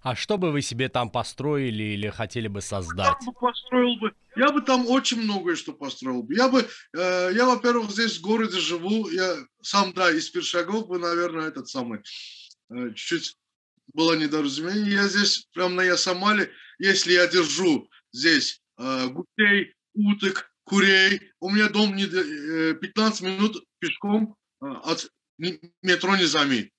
А 0.00 0.14
что 0.14 0.38
бы 0.38 0.52
вы 0.52 0.62
себе 0.62 0.88
там 0.88 1.10
построили 1.10 1.82
или 1.82 2.08
хотели 2.08 2.48
бы 2.48 2.62
создать? 2.62 3.16
Я 3.20 3.26
бы 3.26 3.32
построил 3.38 3.96
бы, 3.96 4.12
я 4.36 4.52
бы 4.52 4.62
там 4.62 4.86
очень 4.86 5.20
многое 5.20 5.56
что 5.56 5.74
построил 5.74 6.22
бы. 6.22 6.34
Я 6.34 6.48
бы, 6.48 6.66
э, 6.96 7.30
я, 7.34 7.44
во-первых, 7.44 7.90
здесь 7.90 8.16
в 8.16 8.22
городе 8.22 8.58
живу, 8.58 9.10
я 9.10 9.36
сам, 9.60 9.92
да, 9.92 10.10
из 10.10 10.30
Першагов 10.30 10.88
бы, 10.88 10.98
наверное, 10.98 11.48
этот 11.48 11.68
самый, 11.68 12.00
э, 12.70 12.94
чуть-чуть 12.94 13.36
было 13.92 14.14
недоразумение. 14.14 14.92
Я 14.92 15.08
здесь, 15.08 15.48
прямо 15.52 15.74
на 15.74 15.82
Ясамале, 15.82 16.50
если 16.78 17.12
я 17.12 17.26
держу 17.26 17.88
здесь 18.12 18.60
э, 18.78 19.08
гусей, 19.08 19.74
уток, 19.94 20.50
курей, 20.64 21.32
у 21.40 21.50
меня 21.50 21.68
дом 21.68 21.94
не, 21.96 22.04
э, 22.04 22.74
15 22.74 23.22
минут 23.22 23.64
пешком 23.78 24.36
э, 24.62 24.66
от 24.66 25.10
метро 25.38 26.16
Низами. 26.16 26.72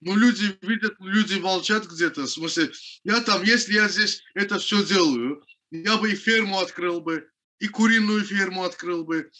Ну, 0.00 0.16
люди 0.16 0.58
видят, 0.62 0.94
люди 0.98 1.38
молчат 1.38 1.86
где-то. 1.86 2.22
В 2.22 2.30
смысле, 2.30 2.72
я 3.04 3.20
там, 3.20 3.42
если 3.44 3.74
я 3.74 3.88
здесь 3.88 4.22
это 4.34 4.58
все 4.58 4.84
делаю, 4.84 5.44
я 5.70 5.96
бы 5.96 6.10
и 6.10 6.16
ферму 6.16 6.58
открыл 6.58 7.00
бы, 7.00 7.28
и 7.60 7.68
куриную 7.68 8.24
ферму 8.24 8.64
открыл 8.64 9.04
бы, 9.04 9.30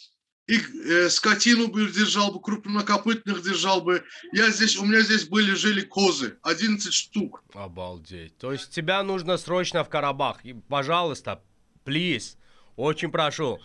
и 0.47 0.57
э, 0.57 1.09
скотину 1.09 1.67
бы 1.67 1.87
держал 1.87 2.31
бы, 2.31 2.41
крупнокопытных 2.41 3.41
держал 3.43 3.81
бы. 3.81 4.03
Я 4.33 4.49
здесь, 4.49 4.77
у 4.77 4.85
меня 4.85 5.01
здесь 5.01 5.25
были, 5.25 5.53
жили 5.53 5.81
козы, 5.81 6.37
11 6.43 6.93
штук. 6.93 7.43
Обалдеть. 7.53 8.37
То 8.37 8.51
есть 8.51 8.71
тебя 8.71 9.03
нужно 9.03 9.37
срочно 9.37 9.83
в 9.83 9.89
Карабах. 9.89 10.43
И, 10.43 10.53
пожалуйста, 10.53 11.41
плиз, 11.85 12.37
очень 12.75 13.11
прошу, 13.11 13.59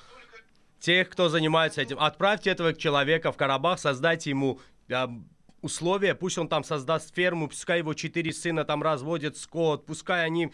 тех, 0.79 1.09
кто 1.09 1.29
занимается 1.29 1.83
этим, 1.83 1.99
отправьте 1.99 2.51
этого 2.51 2.73
человека 2.73 3.33
в 3.33 3.37
Карабах, 3.37 3.81
создайте 3.81 4.31
ему 4.31 4.61
э, 4.89 5.07
условия, 5.63 6.15
пусть 6.15 6.39
он 6.39 6.49
там 6.49 6.63
создаст 6.63 7.15
ферму, 7.15 7.49
пускай 7.49 7.79
его 7.79 7.95
четыре 7.95 8.33
сына 8.33 8.65
там 8.65 8.83
разводят 8.83 9.37
скот, 9.37 9.87
пускай 9.87 10.25
они 10.25 10.53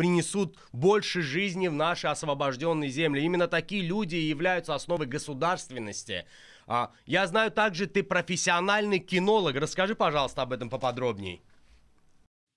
принесут 0.00 0.56
больше 0.72 1.20
жизни 1.20 1.68
в 1.68 1.74
наши 1.74 2.06
освобожденные 2.06 2.88
земли. 2.88 3.22
Именно 3.22 3.48
такие 3.48 3.82
люди 3.82 4.14
являются 4.14 4.74
основой 4.74 5.06
государственности. 5.06 6.24
А, 6.66 6.90
я 7.04 7.26
знаю 7.26 7.50
также, 7.50 7.86
ты 7.86 8.02
профессиональный 8.02 8.98
кинолог. 8.98 9.56
Расскажи, 9.56 9.94
пожалуйста, 9.94 10.40
об 10.40 10.54
этом 10.54 10.70
поподробнее. 10.70 11.42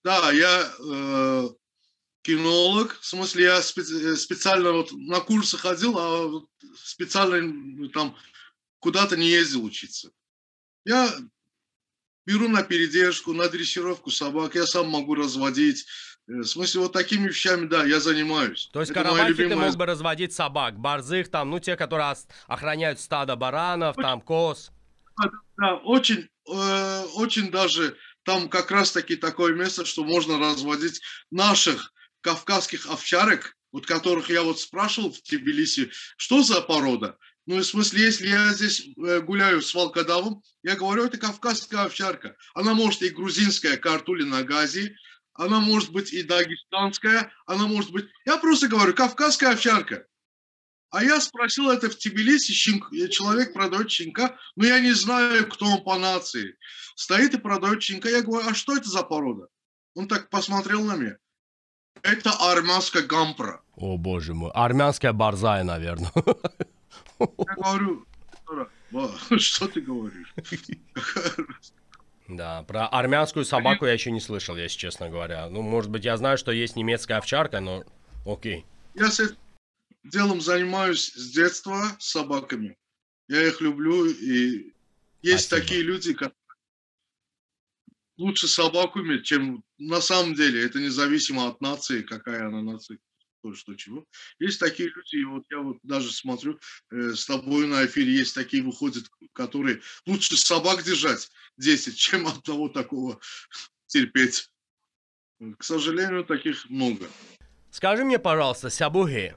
Да, 0.05 0.31
я 0.31 0.71
э, 0.79 1.49
кинолог. 2.21 2.97
В 3.01 3.05
смысле, 3.05 3.43
я 3.43 3.59
специ- 3.59 4.15
специально 4.15 4.71
вот 4.71 4.93
на 4.93 5.19
курсы 5.19 5.57
ходил, 5.57 5.97
а 5.99 6.45
специально 6.77 7.89
там 7.89 8.15
куда-то 8.79 9.17
не 9.17 9.27
ездил 9.27 9.65
учиться. 9.65 10.11
Я 10.85 11.13
беру 12.25 12.47
на 12.47 12.63
передержку, 12.63 13.33
на 13.33 13.49
дрессировку 13.49 14.11
собак, 14.11 14.55
я 14.55 14.65
сам 14.65 14.87
могу 14.87 15.15
разводить, 15.15 15.85
в 16.27 16.43
смысле, 16.45 16.81
вот 16.81 16.93
такими 16.93 17.27
вещами, 17.27 17.67
да, 17.67 17.83
я 17.83 17.99
занимаюсь. 17.99 18.69
То 18.71 18.79
есть 18.79 18.93
Карабахе 18.93 19.29
любимая... 19.29 19.49
ты 19.49 19.55
мог 19.55 19.75
бы 19.75 19.85
разводить 19.85 20.33
собак, 20.33 20.79
борзых 20.79 21.29
там, 21.29 21.49
ну, 21.49 21.59
те, 21.59 21.75
которые 21.75 22.15
охраняют 22.47 22.99
стадо 22.99 23.35
баранов, 23.35 23.97
очень, 23.97 24.03
там, 24.03 24.21
коз. 24.21 24.71
Да, 25.17 25.31
да 25.57 25.75
очень, 25.75 26.29
э, 26.49 27.03
очень 27.15 27.51
даже 27.51 27.97
там 28.23 28.49
как 28.49 28.71
раз-таки 28.71 29.15
такое 29.15 29.53
место, 29.53 29.85
что 29.85 30.03
можно 30.03 30.39
разводить 30.39 31.01
наших 31.29 31.91
кавказских 32.21 32.89
овчарок, 32.89 33.55
вот 33.73 33.85
которых 33.85 34.29
я 34.29 34.43
вот 34.43 34.59
спрашивал 34.59 35.11
в 35.11 35.21
Тбилиси, 35.21 35.91
что 36.15 36.41
за 36.41 36.61
порода? 36.61 37.17
Ну, 37.45 37.57
в 37.57 37.63
смысле, 37.63 38.03
если 38.03 38.27
я 38.27 38.53
здесь 38.53 38.87
э, 38.95 39.19
гуляю 39.19 39.61
с 39.61 39.73
волкодавом, 39.73 40.41
я 40.63 40.77
говорю, 40.77 41.03
это 41.03 41.17
кавказская 41.17 41.83
овчарка. 41.83 42.37
Она 42.53 42.73
может 42.73 43.01
и 43.01 43.09
грузинская, 43.09 43.75
картули 43.75 44.23
на 44.23 44.43
газе, 44.43 44.95
она 45.33 45.59
может 45.59 45.91
быть 45.91 46.13
и 46.13 46.23
дагестанская, 46.23 47.31
она 47.45 47.67
может 47.67 47.91
быть... 47.91 48.05
Я 48.25 48.37
просто 48.37 48.67
говорю, 48.67 48.93
кавказская 48.93 49.53
овчарка. 49.53 50.05
А 50.91 51.03
я 51.03 51.19
спросил 51.19 51.71
это 51.71 51.89
в 51.89 51.97
Тбилиси, 51.97 52.51
щенк, 52.51 52.91
человек 53.09 53.53
продает 53.53 53.89
щенка, 53.89 54.37
но 54.55 54.65
я 54.67 54.79
не 54.79 54.91
знаю, 54.91 55.49
кто 55.49 55.65
он 55.65 55.83
по 55.83 55.97
нации. 55.97 56.55
Стоит 56.95 57.33
и 57.33 57.39
продает 57.39 57.81
щенка. 57.81 58.09
Я 58.09 58.21
говорю, 58.21 58.47
а 58.47 58.53
что 58.53 58.77
это 58.77 58.87
за 58.87 59.01
порода? 59.01 59.47
Он 59.95 60.07
так 60.07 60.29
посмотрел 60.29 60.83
на 60.83 60.95
меня. 60.95 61.17
Это 62.03 62.31
армянская 62.31 63.01
гампра. 63.01 63.63
О, 63.75 63.97
боже 63.97 64.35
мой. 64.35 64.51
Армянская 64.53 65.13
борзая, 65.13 65.63
наверное. 65.63 66.11
Я 67.19 67.55
говорю, 67.55 68.05
что 69.39 69.67
ты 69.67 69.81
говоришь? 69.81 70.33
Да, 72.27 72.63
про 72.63 72.87
армянскую 72.87 73.45
собаку 73.45 73.85
я 73.85 73.93
еще 73.93 74.11
не 74.11 74.21
слышал, 74.21 74.55
если 74.55 74.77
честно 74.77 75.09
говоря. 75.09 75.49
Ну, 75.49 75.61
может 75.61 75.91
быть, 75.91 76.05
я 76.05 76.15
знаю, 76.17 76.37
что 76.37 76.51
есть 76.51 76.75
немецкая 76.75 77.15
овчарка, 77.15 77.59
но 77.59 77.83
окей. 78.25 78.65
Я 78.95 79.11
с 79.11 79.19
этим 79.19 79.37
делом 80.03 80.41
занимаюсь 80.41 81.13
с 81.13 81.31
детства 81.31 81.81
с 81.99 82.11
собаками. 82.11 82.77
Я 83.27 83.45
их 83.47 83.61
люблю, 83.61 84.05
и 84.05 84.73
есть 85.21 85.47
Спасибо. 85.47 85.61
такие 85.61 85.81
люди, 85.81 86.13
которые 86.13 86.37
лучше 88.17 88.47
собаку 88.47 89.01
иметь, 89.01 89.25
чем 89.25 89.63
на 89.77 90.01
самом 90.01 90.35
деле. 90.35 90.63
Это 90.63 90.79
независимо 90.79 91.47
от 91.47 91.61
нации, 91.61 92.01
какая 92.01 92.47
она 92.47 92.61
нация 92.61 92.97
то, 93.43 93.53
что 93.53 93.75
чего. 93.75 94.05
Есть 94.39 94.59
такие 94.59 94.89
люди, 94.89 95.17
и 95.17 95.25
вот 95.25 95.43
я 95.51 95.59
вот 95.59 95.77
даже 95.83 96.11
смотрю, 96.11 96.59
э, 96.91 97.13
с 97.13 97.25
тобой 97.25 97.67
на 97.67 97.85
эфире 97.85 98.13
есть 98.13 98.33
такие 98.33 98.63
выходят, 98.63 99.03
которые 99.33 99.81
лучше 100.05 100.37
собак 100.37 100.83
держать 100.83 101.29
10, 101.57 101.95
чем 101.97 102.25
одного 102.25 102.69
такого 102.69 103.19
терпеть. 103.87 104.49
К 105.57 105.63
сожалению, 105.63 106.23
таких 106.23 106.69
много. 106.69 107.05
Скажи 107.69 108.05
мне, 108.05 108.17
пожалуйста, 108.17 108.69
Сябуги, 108.69 109.35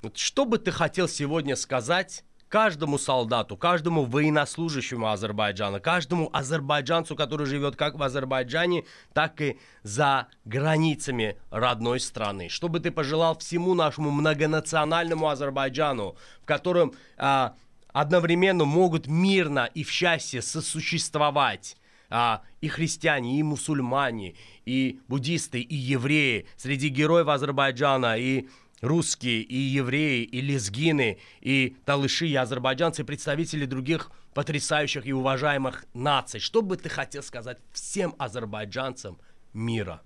вот 0.00 0.16
что 0.16 0.46
бы 0.46 0.58
ты 0.58 0.70
хотел 0.72 1.08
сегодня 1.08 1.56
сказать 1.56 2.24
каждому 2.50 2.98
солдату, 2.98 3.56
каждому 3.56 4.04
военнослужащему 4.04 5.08
Азербайджана, 5.08 5.80
каждому 5.80 6.28
азербайджанцу, 6.32 7.16
который 7.16 7.46
живет 7.46 7.76
как 7.76 7.94
в 7.94 8.02
Азербайджане, 8.02 8.84
так 9.14 9.40
и 9.40 9.58
за 9.84 10.26
границами 10.44 11.38
родной 11.50 12.00
страны. 12.00 12.48
Что 12.48 12.68
бы 12.68 12.80
ты 12.80 12.90
пожелал 12.90 13.38
всему 13.38 13.74
нашему 13.74 14.10
многонациональному 14.10 15.28
Азербайджану, 15.28 16.16
в 16.42 16.44
котором 16.44 16.92
а, 17.16 17.54
одновременно 17.92 18.64
могут 18.64 19.06
мирно 19.06 19.70
и 19.72 19.84
в 19.84 19.90
счастье 19.90 20.42
сосуществовать 20.42 21.76
а, 22.10 22.42
и 22.60 22.66
христиане, 22.66 23.38
и 23.38 23.44
мусульмане, 23.44 24.34
и 24.66 25.00
буддисты, 25.06 25.60
и 25.60 25.76
евреи, 25.76 26.46
среди 26.56 26.88
героев 26.88 27.28
Азербайджана, 27.28 28.18
и 28.18 28.48
русские, 28.80 29.42
и 29.42 29.56
евреи, 29.56 30.24
и 30.24 30.40
лезгины, 30.40 31.18
и 31.40 31.76
талыши, 31.84 32.26
и 32.26 32.34
азербайджанцы, 32.34 33.02
и 33.02 33.04
представители 33.04 33.66
других 33.66 34.10
потрясающих 34.34 35.06
и 35.06 35.12
уважаемых 35.12 35.84
наций. 35.94 36.40
Что 36.40 36.62
бы 36.62 36.76
ты 36.76 36.88
хотел 36.88 37.22
сказать 37.22 37.58
всем 37.72 38.14
азербайджанцам 38.18 39.20
мира? 39.52 40.02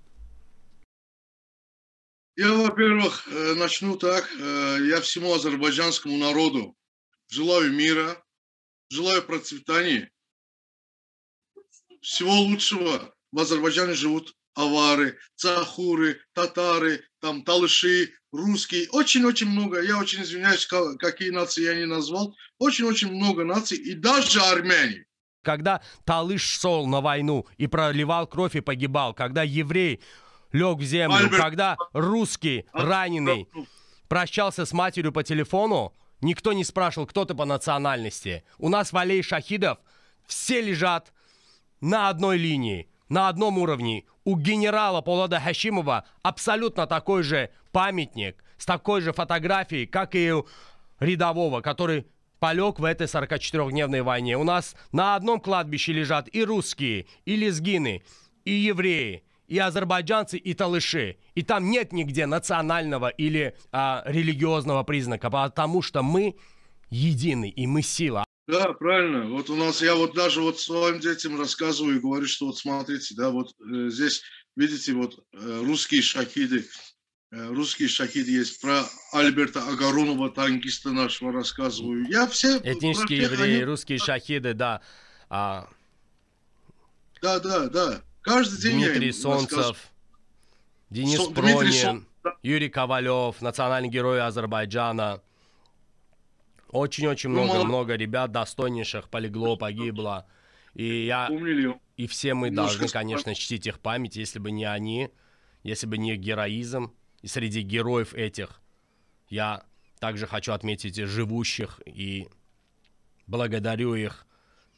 Я, 2.36 2.52
во-первых, 2.52 3.28
э, 3.28 3.54
начну 3.54 3.96
так. 3.96 4.28
Э, 4.40 4.78
я 4.88 5.00
всему 5.00 5.32
азербайджанскому 5.34 6.16
народу 6.16 6.76
желаю 7.28 7.72
мира, 7.72 8.20
желаю 8.90 9.22
процветания, 9.22 10.10
всего 12.00 12.32
лучшего. 12.32 13.14
В 13.30 13.40
Азербайджане 13.40 13.94
живут 13.94 14.34
авары, 14.54 15.18
цахуры, 15.36 16.20
татары, 16.32 17.02
там 17.20 17.42
талыши, 17.42 18.12
русские, 18.32 18.88
очень-очень 18.90 19.48
много, 19.48 19.82
я 19.82 19.98
очень 19.98 20.22
извиняюсь, 20.22 20.66
какие 20.98 21.30
нации 21.30 21.64
я 21.64 21.74
не 21.74 21.86
назвал, 21.86 22.34
очень-очень 22.58 23.12
много 23.12 23.44
наций, 23.44 23.78
и 23.78 23.94
даже 23.94 24.40
армяне. 24.40 25.06
Когда 25.42 25.82
Талыш 26.04 26.42
шел 26.42 26.86
на 26.86 27.00
войну 27.00 27.46
и 27.58 27.66
проливал 27.66 28.26
кровь 28.26 28.56
и 28.56 28.60
погибал, 28.60 29.12
когда 29.12 29.42
еврей 29.42 30.00
лег 30.52 30.78
в 30.78 30.82
землю, 30.82 31.16
Альберт, 31.16 31.36
когда 31.36 31.76
русский 31.92 32.64
раненый 32.72 33.48
прощался 34.08 34.64
с 34.64 34.72
матерью 34.72 35.12
по 35.12 35.22
телефону, 35.22 35.92
никто 36.22 36.54
не 36.54 36.64
спрашивал, 36.64 37.06
кто 37.06 37.26
ты 37.26 37.34
по 37.34 37.44
национальности. 37.44 38.42
У 38.56 38.70
нас 38.70 38.92
в 38.92 38.96
аллее 38.96 39.22
шахидов 39.22 39.78
все 40.26 40.62
лежат 40.62 41.12
на 41.82 42.08
одной 42.08 42.38
линии 42.38 42.88
на 43.08 43.28
одном 43.28 43.58
уровне. 43.58 44.04
У 44.24 44.36
генерала 44.36 45.00
Полода 45.00 45.40
Хашимова 45.40 46.04
абсолютно 46.22 46.86
такой 46.86 47.22
же 47.22 47.50
памятник 47.72 48.42
с 48.56 48.66
такой 48.66 49.00
же 49.00 49.12
фотографией, 49.12 49.86
как 49.86 50.14
и 50.14 50.32
у 50.32 50.46
рядового, 51.00 51.60
который 51.60 52.06
полег 52.38 52.78
в 52.78 52.84
этой 52.84 53.06
44-дневной 53.06 54.02
войне. 54.02 54.36
У 54.36 54.44
нас 54.44 54.74
на 54.92 55.16
одном 55.16 55.40
кладбище 55.40 55.92
лежат 55.92 56.28
и 56.32 56.44
русские, 56.44 57.06
и 57.24 57.36
лезгины, 57.36 58.02
и 58.44 58.52
евреи, 58.52 59.24
и 59.48 59.58
азербайджанцы, 59.58 60.36
и 60.38 60.54
талыши. 60.54 61.16
И 61.34 61.42
там 61.42 61.70
нет 61.70 61.92
нигде 61.92 62.26
национального 62.26 63.08
или 63.08 63.56
а, 63.72 64.02
религиозного 64.06 64.82
признака, 64.82 65.30
потому 65.30 65.82
что 65.82 66.02
мы 66.02 66.36
едины, 66.90 67.48
и 67.48 67.66
мы 67.66 67.82
сила. 67.82 68.24
Да, 68.46 68.72
правильно. 68.74 69.28
Вот 69.28 69.48
у 69.48 69.56
нас, 69.56 69.80
я 69.80 69.94
вот 69.94 70.14
даже 70.14 70.42
вот 70.42 70.60
своим 70.60 71.00
детям 71.00 71.40
рассказываю 71.40 71.96
и 71.96 72.00
говорю, 72.00 72.26
что 72.26 72.46
вот 72.46 72.58
смотрите, 72.58 73.14
да, 73.14 73.30
вот 73.30 73.54
э, 73.60 73.88
здесь, 73.88 74.22
видите, 74.54 74.92
вот 74.92 75.18
э, 75.32 75.62
русские 75.64 76.02
шахиды, 76.02 76.66
э, 77.30 77.46
русские 77.48 77.88
шахиды 77.88 78.32
есть. 78.32 78.60
Про 78.60 78.82
Альберта 79.12 79.66
Агаронова, 79.66 80.30
танкиста 80.30 80.90
нашего, 80.90 81.32
рассказываю. 81.32 82.06
Я 82.10 82.26
все... 82.26 82.58
Этнические 82.58 83.22
евреи, 83.22 83.54
они... 83.54 83.64
русские 83.64 83.98
шахиды, 83.98 84.52
да. 84.52 84.82
А... 85.30 85.68
Да, 87.22 87.40
да, 87.40 87.68
да. 87.68 88.02
Каждый 88.20 88.60
день 88.60 88.78
Дмитрий 88.78 89.12
Солнцев, 89.12 89.78
Денис 90.90 91.18
Со... 91.18 91.30
Пронин, 91.30 91.60
Дмитрий 91.60 91.80
Сон... 91.80 92.06
Юрий 92.42 92.68
Ковалев, 92.68 93.40
национальный 93.40 93.88
герой 93.88 94.20
Азербайджана. 94.20 95.22
Очень-очень 96.74 97.30
много, 97.30 97.54
ну, 97.54 97.64
много 97.66 97.94
ребят 97.94 98.32
достойнейших 98.32 99.08
полегло, 99.08 99.56
погибло. 99.56 100.26
И 100.74 101.06
я... 101.06 101.30
И 101.96 102.08
все 102.08 102.34
мы 102.34 102.50
должны, 102.50 102.88
конечно, 102.88 103.32
чтить 103.36 103.68
их 103.68 103.78
память, 103.78 104.16
если 104.16 104.40
бы 104.40 104.50
не 104.50 104.64
они, 104.64 105.10
если 105.62 105.86
бы 105.86 105.98
не 105.98 106.14
их 106.14 106.18
героизм. 106.18 106.92
И 107.22 107.28
среди 107.28 107.60
героев 107.62 108.12
этих 108.12 108.60
я 109.28 109.62
также 110.00 110.26
хочу 110.26 110.52
отметить 110.52 110.96
живущих 110.96 111.80
и 111.86 112.28
благодарю 113.28 113.94
их, 113.94 114.26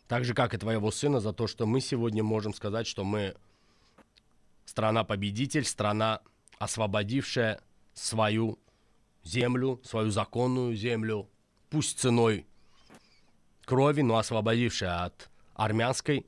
так 0.07 0.27
же, 0.27 0.35
как 0.35 0.53
и 0.53 0.59
твоего 0.59 0.91
сына, 0.91 1.19
за 1.19 1.33
то, 1.33 1.47
что 1.47 1.65
мы 1.65 1.81
сегодня 1.81 2.23
можем 2.23 2.53
сказать, 2.53 2.87
что 2.87 3.05
мы 3.05 3.35
страна-победитель, 4.67 5.65
страна, 5.65 6.21
освободившая 6.59 7.59
свою 7.95 8.59
землю, 9.25 9.81
свою 9.83 10.11
законную 10.11 10.77
землю, 10.77 11.31
пусть 11.71 11.99
ценой 11.99 12.47
крови, 13.65 14.03
но 14.03 14.19
освободившая 14.19 15.05
от 15.05 15.31
армянской 15.55 16.27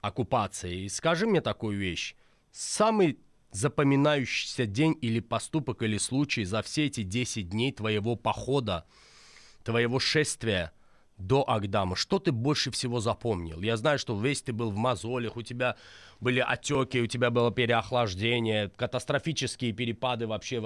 оккупации. 0.00 0.84
И 0.84 0.88
скажи 0.88 1.26
мне 1.26 1.40
такую 1.40 1.78
вещь. 1.78 2.14
Самый 2.52 3.18
запоминающийся 3.50 4.66
день 4.66 4.98
или 5.00 5.20
поступок 5.20 5.82
или 5.82 5.98
случай 5.98 6.44
за 6.44 6.62
все 6.62 6.86
эти 6.86 7.02
10 7.02 7.48
дней 7.48 7.72
твоего 7.72 8.16
похода, 8.16 8.86
твоего 9.62 9.98
шествия– 9.98 10.72
до 11.16 11.48
Агдама, 11.48 11.96
что 11.96 12.18
ты 12.18 12.32
больше 12.32 12.70
всего 12.70 13.00
запомнил? 13.00 13.60
Я 13.60 13.76
знаю, 13.76 13.98
что 13.98 14.18
весь 14.18 14.42
ты 14.42 14.52
был 14.52 14.70
в 14.70 14.76
мозолях, 14.76 15.36
у 15.36 15.42
тебя 15.42 15.76
были 16.20 16.40
отеки, 16.40 17.00
у 17.00 17.06
тебя 17.06 17.30
было 17.30 17.50
переохлаждение, 17.52 18.70
катастрофические 18.70 19.72
перепады 19.72 20.26
вообще, 20.26 20.60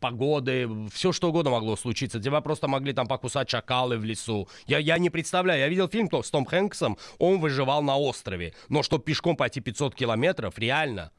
погоды, 0.00 0.68
все 0.92 1.12
что 1.12 1.28
угодно 1.28 1.50
могло 1.50 1.76
случиться. 1.76 2.20
Тебя 2.20 2.40
просто 2.40 2.66
могли 2.66 2.92
там 2.92 3.06
покусать 3.06 3.48
шакалы 3.48 3.96
в 3.96 4.04
лесу. 4.04 4.48
Я, 4.66 4.78
я 4.78 4.98
не 4.98 5.10
представляю, 5.10 5.60
я 5.60 5.68
видел 5.68 5.88
фильм 5.88 6.08
с 6.10 6.30
Том 6.30 6.44
Хэнксом, 6.44 6.98
он 7.18 7.38
выживал 7.38 7.82
на 7.82 7.96
острове, 7.96 8.54
но 8.68 8.82
чтобы 8.82 9.04
пешком 9.04 9.36
пойти 9.36 9.60
500 9.60 9.94
километров, 9.94 10.58
реально. 10.58 11.12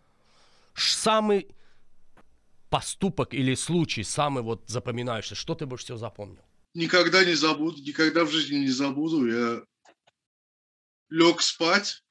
Самый 0.73 1.47
поступок 2.69 3.33
или 3.33 3.55
случай, 3.55 4.03
самый 4.03 4.43
вот 4.43 4.63
запоминающийся, 4.67 5.35
что 5.35 5.55
ты 5.55 5.65
больше 5.65 5.85
всего 5.85 5.97
запомнил? 5.97 6.43
Никогда 6.73 7.23
не 7.25 7.33
забуду, 7.33 7.81
никогда 7.81 8.25
в 8.25 8.31
жизни 8.31 8.59
не 8.59 8.69
забуду. 8.69 9.25
Я 9.27 9.63
лег 11.09 11.41
спать, 11.41 12.03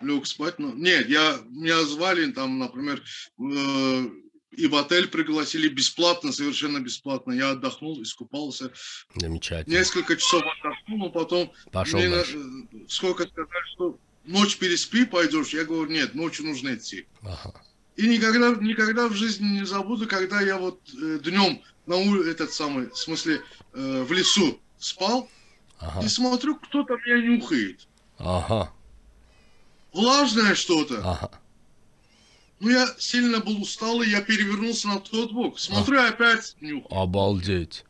лег 0.00 0.26
спать. 0.26 0.58
Ну, 0.58 0.74
нет, 0.74 1.08
я, 1.08 1.40
меня 1.48 1.82
звали 1.84 2.30
там, 2.32 2.58
например, 2.58 3.02
э, 3.38 4.06
и 4.52 4.66
в 4.66 4.76
отель 4.76 5.08
пригласили 5.08 5.68
бесплатно, 5.68 6.32
совершенно 6.32 6.78
бесплатно. 6.78 7.32
Я 7.32 7.50
отдохнул, 7.50 8.02
искупался. 8.02 8.72
Замечательно. 9.14 9.74
Несколько 9.74 10.16
часов 10.16 10.42
отдохнул, 10.42 10.98
но 10.98 11.10
потом 11.10 11.52
Пошел 11.72 11.98
мне 11.98 12.10
дальше. 12.10 12.38
сколько 12.88 13.24
сказали, 13.24 13.72
что 13.74 13.98
ночь 14.24 14.58
переспи, 14.58 15.04
пойдешь. 15.06 15.54
Я 15.54 15.64
говорю, 15.64 15.90
нет, 15.90 16.14
ночью 16.14 16.46
нужно 16.46 16.74
идти. 16.74 17.06
Ага. 17.22 17.62
И 17.96 18.08
никогда, 18.08 18.54
никогда 18.54 19.08
в 19.08 19.14
жизни 19.14 19.60
не 19.60 19.66
забуду, 19.66 20.06
когда 20.06 20.40
я 20.40 20.58
вот 20.58 20.80
э, 20.94 21.18
днем 21.22 21.62
на 21.86 21.96
улице, 21.96 22.30
этот 22.30 22.52
самый, 22.52 22.90
в 22.90 22.96
смысле, 22.96 23.42
э, 23.72 24.02
в 24.02 24.12
лесу 24.12 24.60
спал, 24.78 25.28
ага. 25.78 26.04
и 26.04 26.08
смотрю, 26.08 26.56
кто-то 26.56 26.96
меня 26.96 27.36
нюхает. 27.36 27.86
Ага. 28.18 28.72
Влажное 29.92 30.54
что-то. 30.54 30.98
Ага. 30.98 31.30
Ну, 32.60 32.70
я 32.70 32.86
сильно 32.98 33.40
был 33.40 33.60
усталый, 33.60 34.08
я 34.08 34.22
перевернулся 34.22 34.88
на 34.88 35.00
тот 35.00 35.32
бок. 35.32 35.58
Смотрю, 35.58 36.00
а. 36.00 36.08
опять 36.08 36.56
нюх. 36.60 36.86
Обалдеть. 36.90 37.84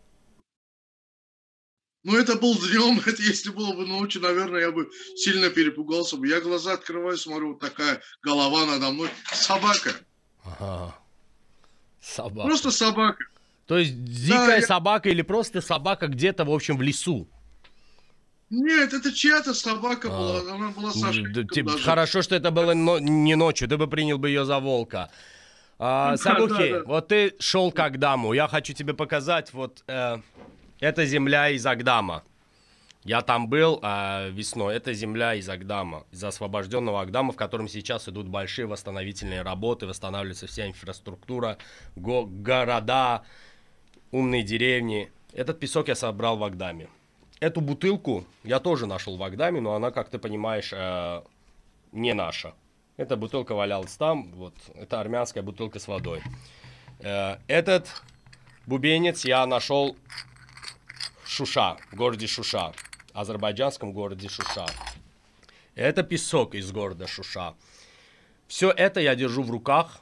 Ну, 2.05 2.17
это 2.17 2.37
был 2.37 2.55
днем, 2.55 3.01
это 3.07 3.23
если 3.23 3.51
было 3.51 3.75
бы 3.75 3.87
ночью, 3.87 4.23
наверное, 4.23 4.63
я 4.63 4.73
бы 4.73 4.91
сильно 5.17 5.51
перепугался 5.51 6.17
бы. 6.17 6.27
Я 6.27 6.41
глаза 6.41 6.73
открываю, 6.73 7.17
смотрю, 7.17 7.51
вот 7.51 7.61
такая 7.61 8.01
голова 8.23 8.67
надо 8.67 8.91
мной. 8.91 9.11
Собака. 9.33 9.93
Ага. 10.45 10.99
Собака. 12.01 12.49
Просто 12.49 12.71
собака. 12.71 13.25
То 13.73 13.79
есть 13.79 14.05
дикая 14.05 14.61
да, 14.61 14.67
собака 14.67 15.09
я... 15.09 15.15
или 15.15 15.23
просто 15.23 15.63
собака 15.63 16.09
где-то, 16.09 16.45
в 16.45 16.51
общем, 16.51 16.77
в 16.77 16.83
лесу? 16.83 17.27
Нет, 18.51 18.93
это 18.93 19.11
чья-то 19.11 19.55
собака 19.55 20.09
а. 20.09 20.11
была, 20.11 20.55
она 20.55 20.69
была 20.73 20.93
Саша. 20.93 21.23
Да, 21.23 21.79
хорошо, 21.83 22.21
что 22.21 22.35
это 22.35 22.51
было 22.51 22.75
но, 22.75 22.99
не 22.99 23.35
ночью, 23.35 23.69
ты 23.69 23.79
бы 23.79 23.87
принял 23.87 24.19
бы 24.19 24.29
ее 24.29 24.45
за 24.45 24.59
волка. 24.59 25.11
А, 25.79 26.19
Сабухи, 26.19 26.71
да, 26.71 26.79
да. 26.81 26.85
вот 26.85 27.09
ты 27.09 27.35
шел 27.39 27.73
к 27.73 27.79
Агдаму, 27.79 28.35
я 28.35 28.47
хочу 28.47 28.75
тебе 28.75 28.93
показать, 28.93 29.55
вот 29.55 29.83
э, 29.87 30.19
эта 30.81 31.07
земля 31.07 31.49
из 31.49 31.65
Агдама. 31.65 32.25
Я 33.05 33.23
там 33.23 33.49
был 33.49 33.81
э, 33.83 34.31
весной. 34.33 34.77
Это 34.77 34.93
земля 34.93 35.35
из 35.35 35.49
Агдама, 35.49 36.05
из 36.13 36.23
освобожденного 36.23 37.01
Агдама, 37.01 37.33
в 37.33 37.37
котором 37.37 37.69
сейчас 37.69 38.07
идут 38.07 38.29
большие 38.29 38.67
восстановительные 38.67 39.41
работы, 39.41 39.87
восстанавливается 39.87 40.47
вся 40.47 40.69
инфраструктура, 40.69 41.57
го- 41.97 42.27
города, 42.27 43.23
умные 44.13 44.43
деревни. 44.43 45.11
Этот 45.33 45.59
песок 45.59 45.89
я 45.89 45.97
собрал 45.97 46.37
в 46.37 46.45
Агдаме. 46.45 46.89
эту 47.41 47.61
бутылку 47.61 48.25
я 48.45 48.61
тоже 48.61 48.87
нашел 48.87 49.17
в 49.17 49.23
Агдаме, 49.23 49.61
но 49.61 49.75
она, 49.75 49.91
как 49.91 50.11
ты 50.11 50.19
понимаешь, 50.19 50.73
э, 50.73 51.23
не 51.91 52.15
наша. 52.15 52.55
Эта 52.97 53.17
бутылка 53.17 53.55
валялась 53.55 53.97
там, 53.97 54.31
вот, 54.35 54.55
это 54.77 55.01
армянская 55.01 55.43
бутылка 55.43 55.81
с 55.81 55.89
водой. 55.89 56.23
Э, 57.01 57.39
этот 57.49 57.89
бубенец 58.67 59.25
я 59.25 59.45
нашел 59.47 59.97
в 61.25 61.29
Шуша, 61.29 61.79
в 61.91 61.97
городе 61.97 62.29
Шуша, 62.29 62.73
азербайджанском 63.13 63.93
городе 63.93 64.29
Шуша. 64.29 64.67
Это 65.75 66.03
песок 66.03 66.55
из 66.55 66.71
города 66.71 67.09
Шуша. 67.09 67.55
Все 68.47 68.71
это 68.71 69.01
я 69.01 69.15
держу 69.17 69.43
в 69.43 69.51
руках, 69.51 70.01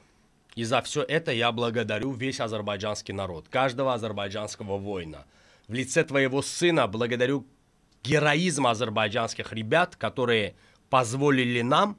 и 0.55 0.65
за 0.65 0.83
все 0.83 1.03
это 1.03 1.33
я 1.33 1.53
благодарю 1.53 2.13
весь 2.13 2.41
азербайджанский 2.41 3.15
народ, 3.15 3.49
каждого 3.49 3.95
азербайджанского 3.95 4.79
воина. 4.79 5.27
В 5.69 5.75
лице 5.75 6.05
твоего 6.05 6.43
сына 6.43 6.87
благодарю 6.87 7.47
героизм 8.03 8.67
азербайджанских 8.67 9.53
ребят, 9.53 9.97
которые 9.97 10.57
позволили 10.89 11.63
нам 11.63 11.97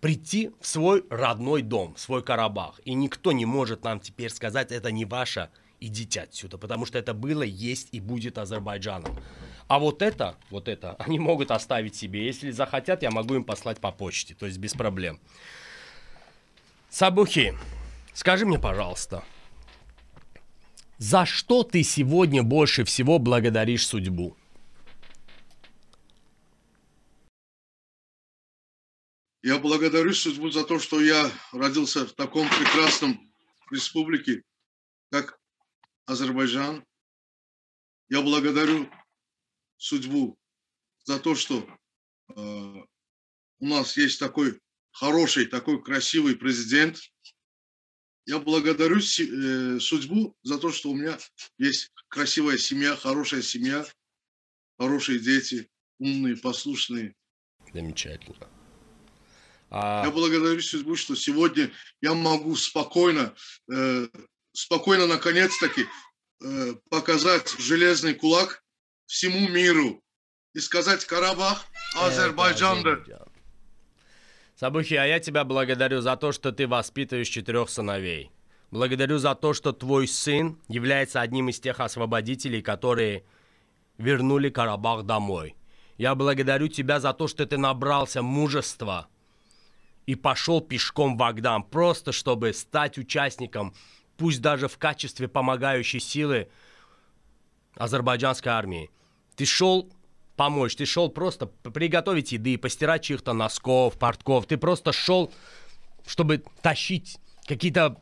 прийти 0.00 0.50
в 0.60 0.66
свой 0.66 1.04
родной 1.10 1.62
дом, 1.62 1.94
в 1.94 2.00
свой 2.00 2.22
Карабах. 2.22 2.80
И 2.84 2.94
никто 2.94 3.32
не 3.32 3.46
может 3.46 3.84
нам 3.84 4.00
теперь 4.00 4.30
сказать, 4.30 4.70
это 4.70 4.92
не 4.92 5.04
ваше, 5.04 5.50
идите 5.80 6.22
отсюда, 6.22 6.58
потому 6.58 6.86
что 6.86 6.98
это 6.98 7.14
было, 7.14 7.42
есть 7.42 7.88
и 7.92 8.00
будет 8.00 8.38
Азербайджаном. 8.38 9.16
А 9.68 9.78
вот 9.78 10.02
это, 10.02 10.36
вот 10.50 10.68
это, 10.68 10.94
они 10.98 11.18
могут 11.18 11.50
оставить 11.50 11.96
себе. 11.96 12.26
Если 12.26 12.50
захотят, 12.50 13.02
я 13.02 13.10
могу 13.10 13.34
им 13.34 13.44
послать 13.44 13.80
по 13.80 13.90
почте, 13.90 14.34
то 14.34 14.46
есть 14.46 14.58
без 14.58 14.74
проблем. 14.74 15.20
Сабухи, 16.88 17.54
скажи 18.14 18.46
мне, 18.46 18.58
пожалуйста, 18.58 19.24
за 20.98 21.26
что 21.26 21.62
ты 21.62 21.82
сегодня 21.82 22.42
больше 22.42 22.84
всего 22.84 23.18
благодаришь 23.18 23.86
судьбу? 23.86 24.36
Я 29.42 29.58
благодарю 29.58 30.12
судьбу 30.12 30.50
за 30.50 30.64
то, 30.64 30.78
что 30.78 31.00
я 31.00 31.30
родился 31.52 32.06
в 32.06 32.12
таком 32.14 32.48
прекрасном 32.48 33.32
республике, 33.70 34.42
как 35.10 35.38
Азербайджан. 36.06 36.84
Я 38.08 38.22
благодарю 38.22 38.90
судьбу 39.76 40.36
за 41.04 41.20
то, 41.20 41.34
что 41.34 41.64
э, 42.34 42.34
у 42.34 43.66
нас 43.66 43.96
есть 43.96 44.18
такой 44.18 44.60
хороший, 44.98 45.46
такой 45.46 45.82
красивый 45.82 46.36
президент. 46.36 46.98
Я 48.24 48.38
благодарю 48.38 48.98
э, 48.98 49.78
судьбу 49.78 50.36
за 50.42 50.58
то, 50.58 50.72
что 50.72 50.90
у 50.90 50.96
меня 50.96 51.16
есть 51.58 51.92
красивая 52.08 52.58
семья, 52.58 52.96
хорошая 52.96 53.42
семья, 53.42 53.86
хорошие 54.78 55.20
дети, 55.20 55.68
умные, 55.98 56.36
послушные. 56.36 57.14
Замечательно. 57.72 58.48
А... 59.70 60.04
Я 60.04 60.10
благодарю 60.10 60.60
судьбу, 60.60 60.96
что 60.96 61.14
сегодня 61.14 61.70
я 62.00 62.14
могу 62.14 62.56
спокойно, 62.56 63.34
э, 63.72 64.08
спокойно 64.52 65.06
наконец-таки 65.06 65.86
э, 66.42 66.74
показать 66.88 67.54
железный 67.58 68.14
кулак 68.14 68.64
всему 69.06 69.48
миру 69.48 70.02
и 70.54 70.58
сказать 70.58 71.04
Карабах, 71.04 71.64
Азербайджан. 71.94 72.82
Сабухи, 74.58 74.94
а 74.94 75.04
я 75.04 75.20
тебя 75.20 75.44
благодарю 75.44 76.00
за 76.00 76.16
то, 76.16 76.32
что 76.32 76.50
ты 76.50 76.66
воспитываешь 76.66 77.28
четырех 77.28 77.68
сыновей. 77.68 78.30
Благодарю 78.70 79.18
за 79.18 79.34
то, 79.34 79.52
что 79.52 79.72
твой 79.72 80.08
сын 80.08 80.58
является 80.66 81.20
одним 81.20 81.50
из 81.50 81.60
тех 81.60 81.78
освободителей, 81.78 82.62
которые 82.62 83.24
вернули 83.98 84.48
Карабах 84.48 85.04
домой. 85.04 85.56
Я 85.98 86.14
благодарю 86.14 86.68
тебя 86.68 87.00
за 87.00 87.12
то, 87.12 87.28
что 87.28 87.44
ты 87.44 87.58
набрался 87.58 88.22
мужества 88.22 89.08
и 90.06 90.14
пошел 90.14 90.62
пешком 90.62 91.18
в 91.18 91.22
Агдам, 91.22 91.62
просто 91.62 92.12
чтобы 92.12 92.54
стать 92.54 92.96
участником, 92.96 93.74
пусть 94.16 94.40
даже 94.40 94.68
в 94.68 94.78
качестве 94.78 95.28
помогающей 95.28 96.00
силы 96.00 96.48
азербайджанской 97.74 98.52
армии. 98.52 98.90
Ты 99.34 99.44
шел 99.44 99.92
помочь, 100.36 100.76
ты 100.76 100.86
шел 100.86 101.08
просто 101.08 101.46
приготовить 101.46 102.32
еды, 102.32 102.58
постирать 102.58 103.02
чьих-то 103.02 103.32
носков, 103.32 103.98
портков. 103.98 104.46
Ты 104.46 104.56
просто 104.56 104.92
шел, 104.92 105.32
чтобы 106.06 106.42
тащить 106.62 107.18
какие-то 107.46 107.96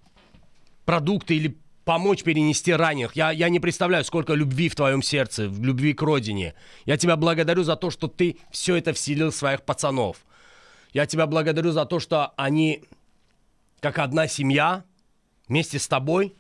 продукты 0.84 1.36
или 1.36 1.58
помочь 1.84 2.22
перенести 2.22 2.72
раненых. 2.72 3.14
Я, 3.16 3.30
я 3.30 3.48
не 3.48 3.60
представляю, 3.60 4.04
сколько 4.04 4.34
любви 4.34 4.68
в 4.68 4.76
твоем 4.76 5.02
сердце, 5.02 5.48
в 5.48 5.62
любви 5.62 5.92
к 5.92 6.02
родине. 6.02 6.54
Я 6.86 6.96
тебя 6.96 7.16
благодарю 7.16 7.62
за 7.62 7.76
то, 7.76 7.90
что 7.90 8.08
ты 8.08 8.38
все 8.50 8.76
это 8.76 8.92
вселил 8.92 9.30
в 9.30 9.36
своих 9.36 9.62
пацанов. 9.62 10.18
Я 10.92 11.06
тебя 11.06 11.26
благодарю 11.26 11.72
за 11.72 11.86
то, 11.86 12.00
что 12.00 12.32
они, 12.36 12.84
как 13.80 13.98
одна 13.98 14.28
семья, 14.28 14.84
вместе 15.48 15.78
с 15.78 15.88
тобой, 15.88 16.34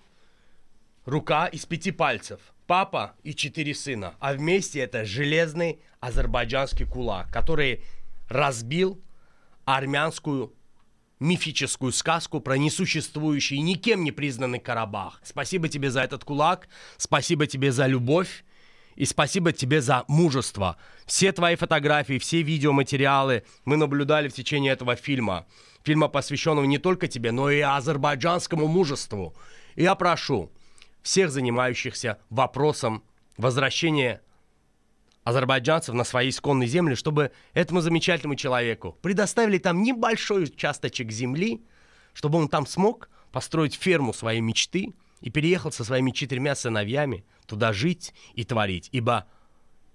рука 1.04 1.46
из 1.46 1.66
пяти 1.66 1.90
пальцев. 1.90 2.40
Папа 2.66 3.14
и 3.22 3.34
четыре 3.34 3.74
сына. 3.74 4.14
А 4.20 4.32
вместе 4.32 4.80
это 4.80 5.04
железный 5.04 5.80
азербайджанский 6.00 6.86
кулак, 6.86 7.30
который 7.30 7.82
разбил 8.28 9.02
армянскую 9.66 10.54
мифическую 11.20 11.92
сказку 11.92 12.40
про 12.40 12.56
несуществующий, 12.56 13.58
никем 13.60 14.02
не 14.02 14.12
признанный 14.12 14.60
Карабах. 14.60 15.20
Спасибо 15.22 15.68
тебе 15.68 15.90
за 15.90 16.02
этот 16.02 16.24
кулак, 16.24 16.68
спасибо 16.96 17.46
тебе 17.46 17.70
за 17.70 17.86
любовь, 17.86 18.44
и 18.96 19.04
спасибо 19.04 19.52
тебе 19.52 19.80
за 19.80 20.04
мужество. 20.08 20.76
Все 21.06 21.32
твои 21.32 21.56
фотографии, 21.56 22.18
все 22.18 22.42
видеоматериалы 22.42 23.44
мы 23.64 23.76
наблюдали 23.76 24.28
в 24.28 24.34
течение 24.34 24.72
этого 24.72 24.96
фильма. 24.96 25.46
Фильма, 25.82 26.08
посвященного 26.08 26.64
не 26.64 26.78
только 26.78 27.08
тебе, 27.08 27.30
но 27.30 27.50
и 27.50 27.60
азербайджанскому 27.60 28.68
мужеству. 28.68 29.34
И 29.76 29.82
я 29.82 29.94
прошу 29.94 30.50
всех 31.04 31.30
занимающихся 31.30 32.18
вопросом 32.30 33.04
возвращения 33.36 34.22
азербайджанцев 35.22 35.94
на 35.94 36.02
свои 36.02 36.30
исконные 36.30 36.66
земли, 36.66 36.94
чтобы 36.94 37.30
этому 37.52 37.82
замечательному 37.82 38.36
человеку 38.36 38.98
предоставили 39.02 39.58
там 39.58 39.82
небольшой 39.82 40.44
участочек 40.44 41.12
земли, 41.12 41.62
чтобы 42.14 42.38
он 42.38 42.48
там 42.48 42.66
смог 42.66 43.10
построить 43.30 43.74
ферму 43.74 44.14
своей 44.14 44.40
мечты 44.40 44.94
и 45.20 45.30
переехал 45.30 45.70
со 45.70 45.84
своими 45.84 46.10
четырьмя 46.10 46.54
сыновьями 46.54 47.24
туда 47.46 47.72
жить 47.74 48.14
и 48.34 48.44
творить. 48.44 48.88
Ибо 48.90 49.26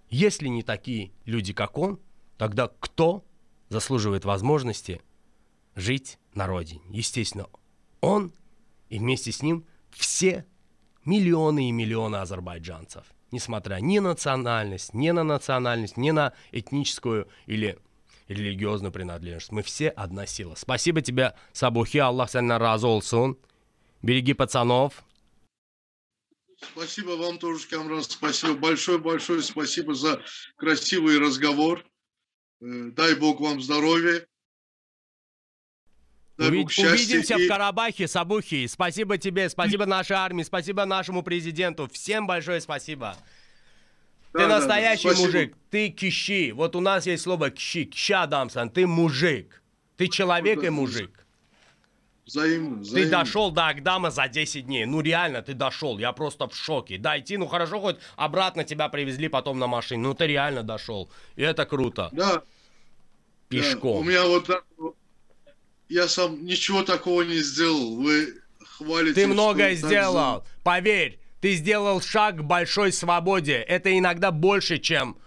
если 0.10 0.48
не 0.48 0.62
такие 0.62 1.12
люди, 1.26 1.54
как 1.54 1.78
он, 1.78 2.00
тогда 2.38 2.70
кто 2.80 3.26
заслуживает 3.70 4.26
возможности 4.26 5.02
жить 5.76 6.20
на 6.36 6.46
родине? 6.46 6.82
Естественно, 6.90 7.48
он 8.00 8.32
и 8.90 9.00
вместе 9.00 9.32
с 9.32 9.42
ним 9.42 9.66
все 9.90 10.46
миллионы 11.10 11.70
и 11.70 11.72
миллионы 11.72 12.18
азербайджанцев, 12.18 13.04
несмотря 13.32 13.76
ни 13.76 14.00
на 14.00 14.10
национальность, 14.10 14.94
ни 14.94 15.10
на 15.10 15.24
национальность, 15.24 15.98
ни 15.98 16.12
на 16.12 16.34
этническую 16.52 17.28
или 17.48 17.80
религиозную 18.28 18.92
принадлежность. 18.92 19.52
Мы 19.52 19.64
все 19.64 19.90
одна 19.90 20.26
сила. 20.28 20.54
Спасибо 20.56 21.02
тебе, 21.02 21.34
Сабухи, 21.52 21.98
Аллах 21.98 22.30
сенна 22.30 22.60
разу 22.60 22.88
олсун. 22.88 23.38
Береги 24.02 24.34
пацанов, 24.34 25.04
Спасибо 26.62 27.12
вам 27.12 27.40
тоже, 27.40 27.68
Камран. 27.68 28.04
Спасибо. 28.04 28.54
Большое-большое 28.54 29.42
спасибо 29.42 29.94
за 29.94 30.22
красивый 30.58 31.18
разговор. 31.18 31.86
Э, 32.62 32.92
дай 32.92 33.16
Бог 33.16 33.40
вам 33.40 33.62
здоровья. 33.62 34.28
Дай 36.40 36.52
Увид- 36.52 36.70
Увидимся 36.80 37.36
и... 37.36 37.46
в 37.46 37.50
Карабахе, 37.50 38.08
Сабухи. 38.08 38.66
Спасибо 38.68 39.18
тебе, 39.18 39.50
спасибо 39.50 39.86
нашей 39.86 40.16
армии, 40.16 40.44
спасибо 40.44 40.86
нашему 40.86 41.22
президенту. 41.22 41.90
Всем 41.92 42.28
большое 42.28 42.62
спасибо. 42.62 43.18
Да, 44.32 44.40
ты 44.40 44.48
да, 44.48 44.60
настоящий 44.60 45.10
да, 45.10 45.16
мужик, 45.18 45.58
ты 45.70 45.90
кищи. 45.90 46.54
Вот 46.54 46.78
у 46.78 46.80
нас 46.80 47.06
есть 47.06 47.24
слово 47.24 47.50
кищи, 47.50 47.86
кща 47.86 48.26
дамсан, 48.26 48.70
ты 48.70 48.88
мужик. 48.88 49.62
Ты 49.98 50.08
человек 50.08 50.64
и 50.64 50.70
мужик. 50.70 51.12
Взаимно, 52.26 52.78
взаимно. 52.78 53.10
Ты 53.10 53.12
дошел 53.12 53.52
до 53.52 53.68
Агдама 53.68 54.10
за 54.10 54.30
10 54.30 54.66
дней. 54.66 54.86
Ну 54.86 55.02
реально, 55.02 55.42
ты 55.42 55.54
дошел. 55.54 55.98
Я 55.98 56.14
просто 56.14 56.48
в 56.48 56.56
шоке. 56.56 56.98
Дойти, 56.98 57.36
ну 57.36 57.48
хорошо, 57.48 57.82
хоть 57.82 57.98
обратно 58.16 58.64
тебя 58.64 58.88
привезли 58.88 59.28
потом 59.28 59.60
на 59.60 59.68
машине. 59.68 60.04
Ну 60.04 60.14
ты 60.14 60.28
реально 60.28 60.64
дошел. 60.64 61.10
И 61.36 61.42
это 61.42 61.66
круто. 61.66 62.08
Да. 62.14 62.44
Пешком. 63.50 63.96
Да. 63.96 64.00
У 64.00 64.04
меня 64.04 64.26
вот 64.26 64.50
я 65.90 66.08
сам 66.08 66.46
ничего 66.46 66.84
такого 66.84 67.24
не 67.24 67.40
сделал. 67.40 67.96
Вы 67.96 68.36
хвалите. 68.64 69.16
Ты 69.16 69.28
многое 69.28 69.76
сделал. 69.76 70.42
Так... 70.42 70.50
Поверь, 70.64 71.20
ты 71.42 71.54
сделал 71.56 72.02
шаг 72.02 72.38
к 72.38 72.42
большой 72.42 72.92
свободе. 72.92 73.56
Это 73.56 73.98
иногда 73.98 74.32
больше, 74.32 74.78
чем 74.78 75.18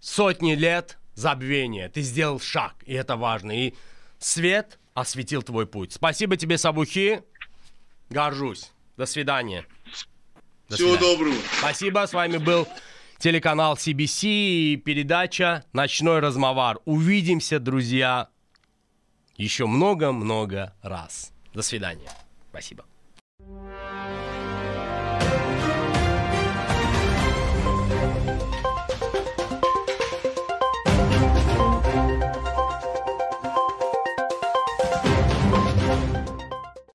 сотни 0.00 0.54
лет 0.54 0.98
забвения. 1.14 1.88
Ты 1.88 2.02
сделал 2.02 2.40
шаг, 2.40 2.74
и 2.86 2.94
это 2.94 3.16
важно. 3.16 3.52
И 3.52 3.74
свет 4.18 4.78
осветил 4.94 5.42
твой 5.42 5.66
путь. 5.66 5.92
Спасибо 5.92 6.36
тебе, 6.36 6.58
Сабухи. 6.58 7.22
Горжусь. 8.08 8.70
До 8.96 9.04
свидания. 9.04 9.66
До 10.68 10.76
Всего 10.76 10.92
свидания. 10.92 11.16
доброго. 11.16 11.36
Спасибо. 11.58 12.06
С 12.06 12.12
вами 12.12 12.38
был 12.38 12.68
телеканал 13.18 13.74
CBC 13.74 14.28
и 14.28 14.76
передача 14.76 15.64
«Ночной 15.72 16.20
размовар». 16.20 16.78
Увидимся, 16.84 17.58
друзья, 17.58 18.28
еще 19.36 19.66
много-много 19.66 20.74
раз. 20.82 21.32
До 21.54 21.62
свидания. 21.62 22.10
Спасибо. 22.50 22.84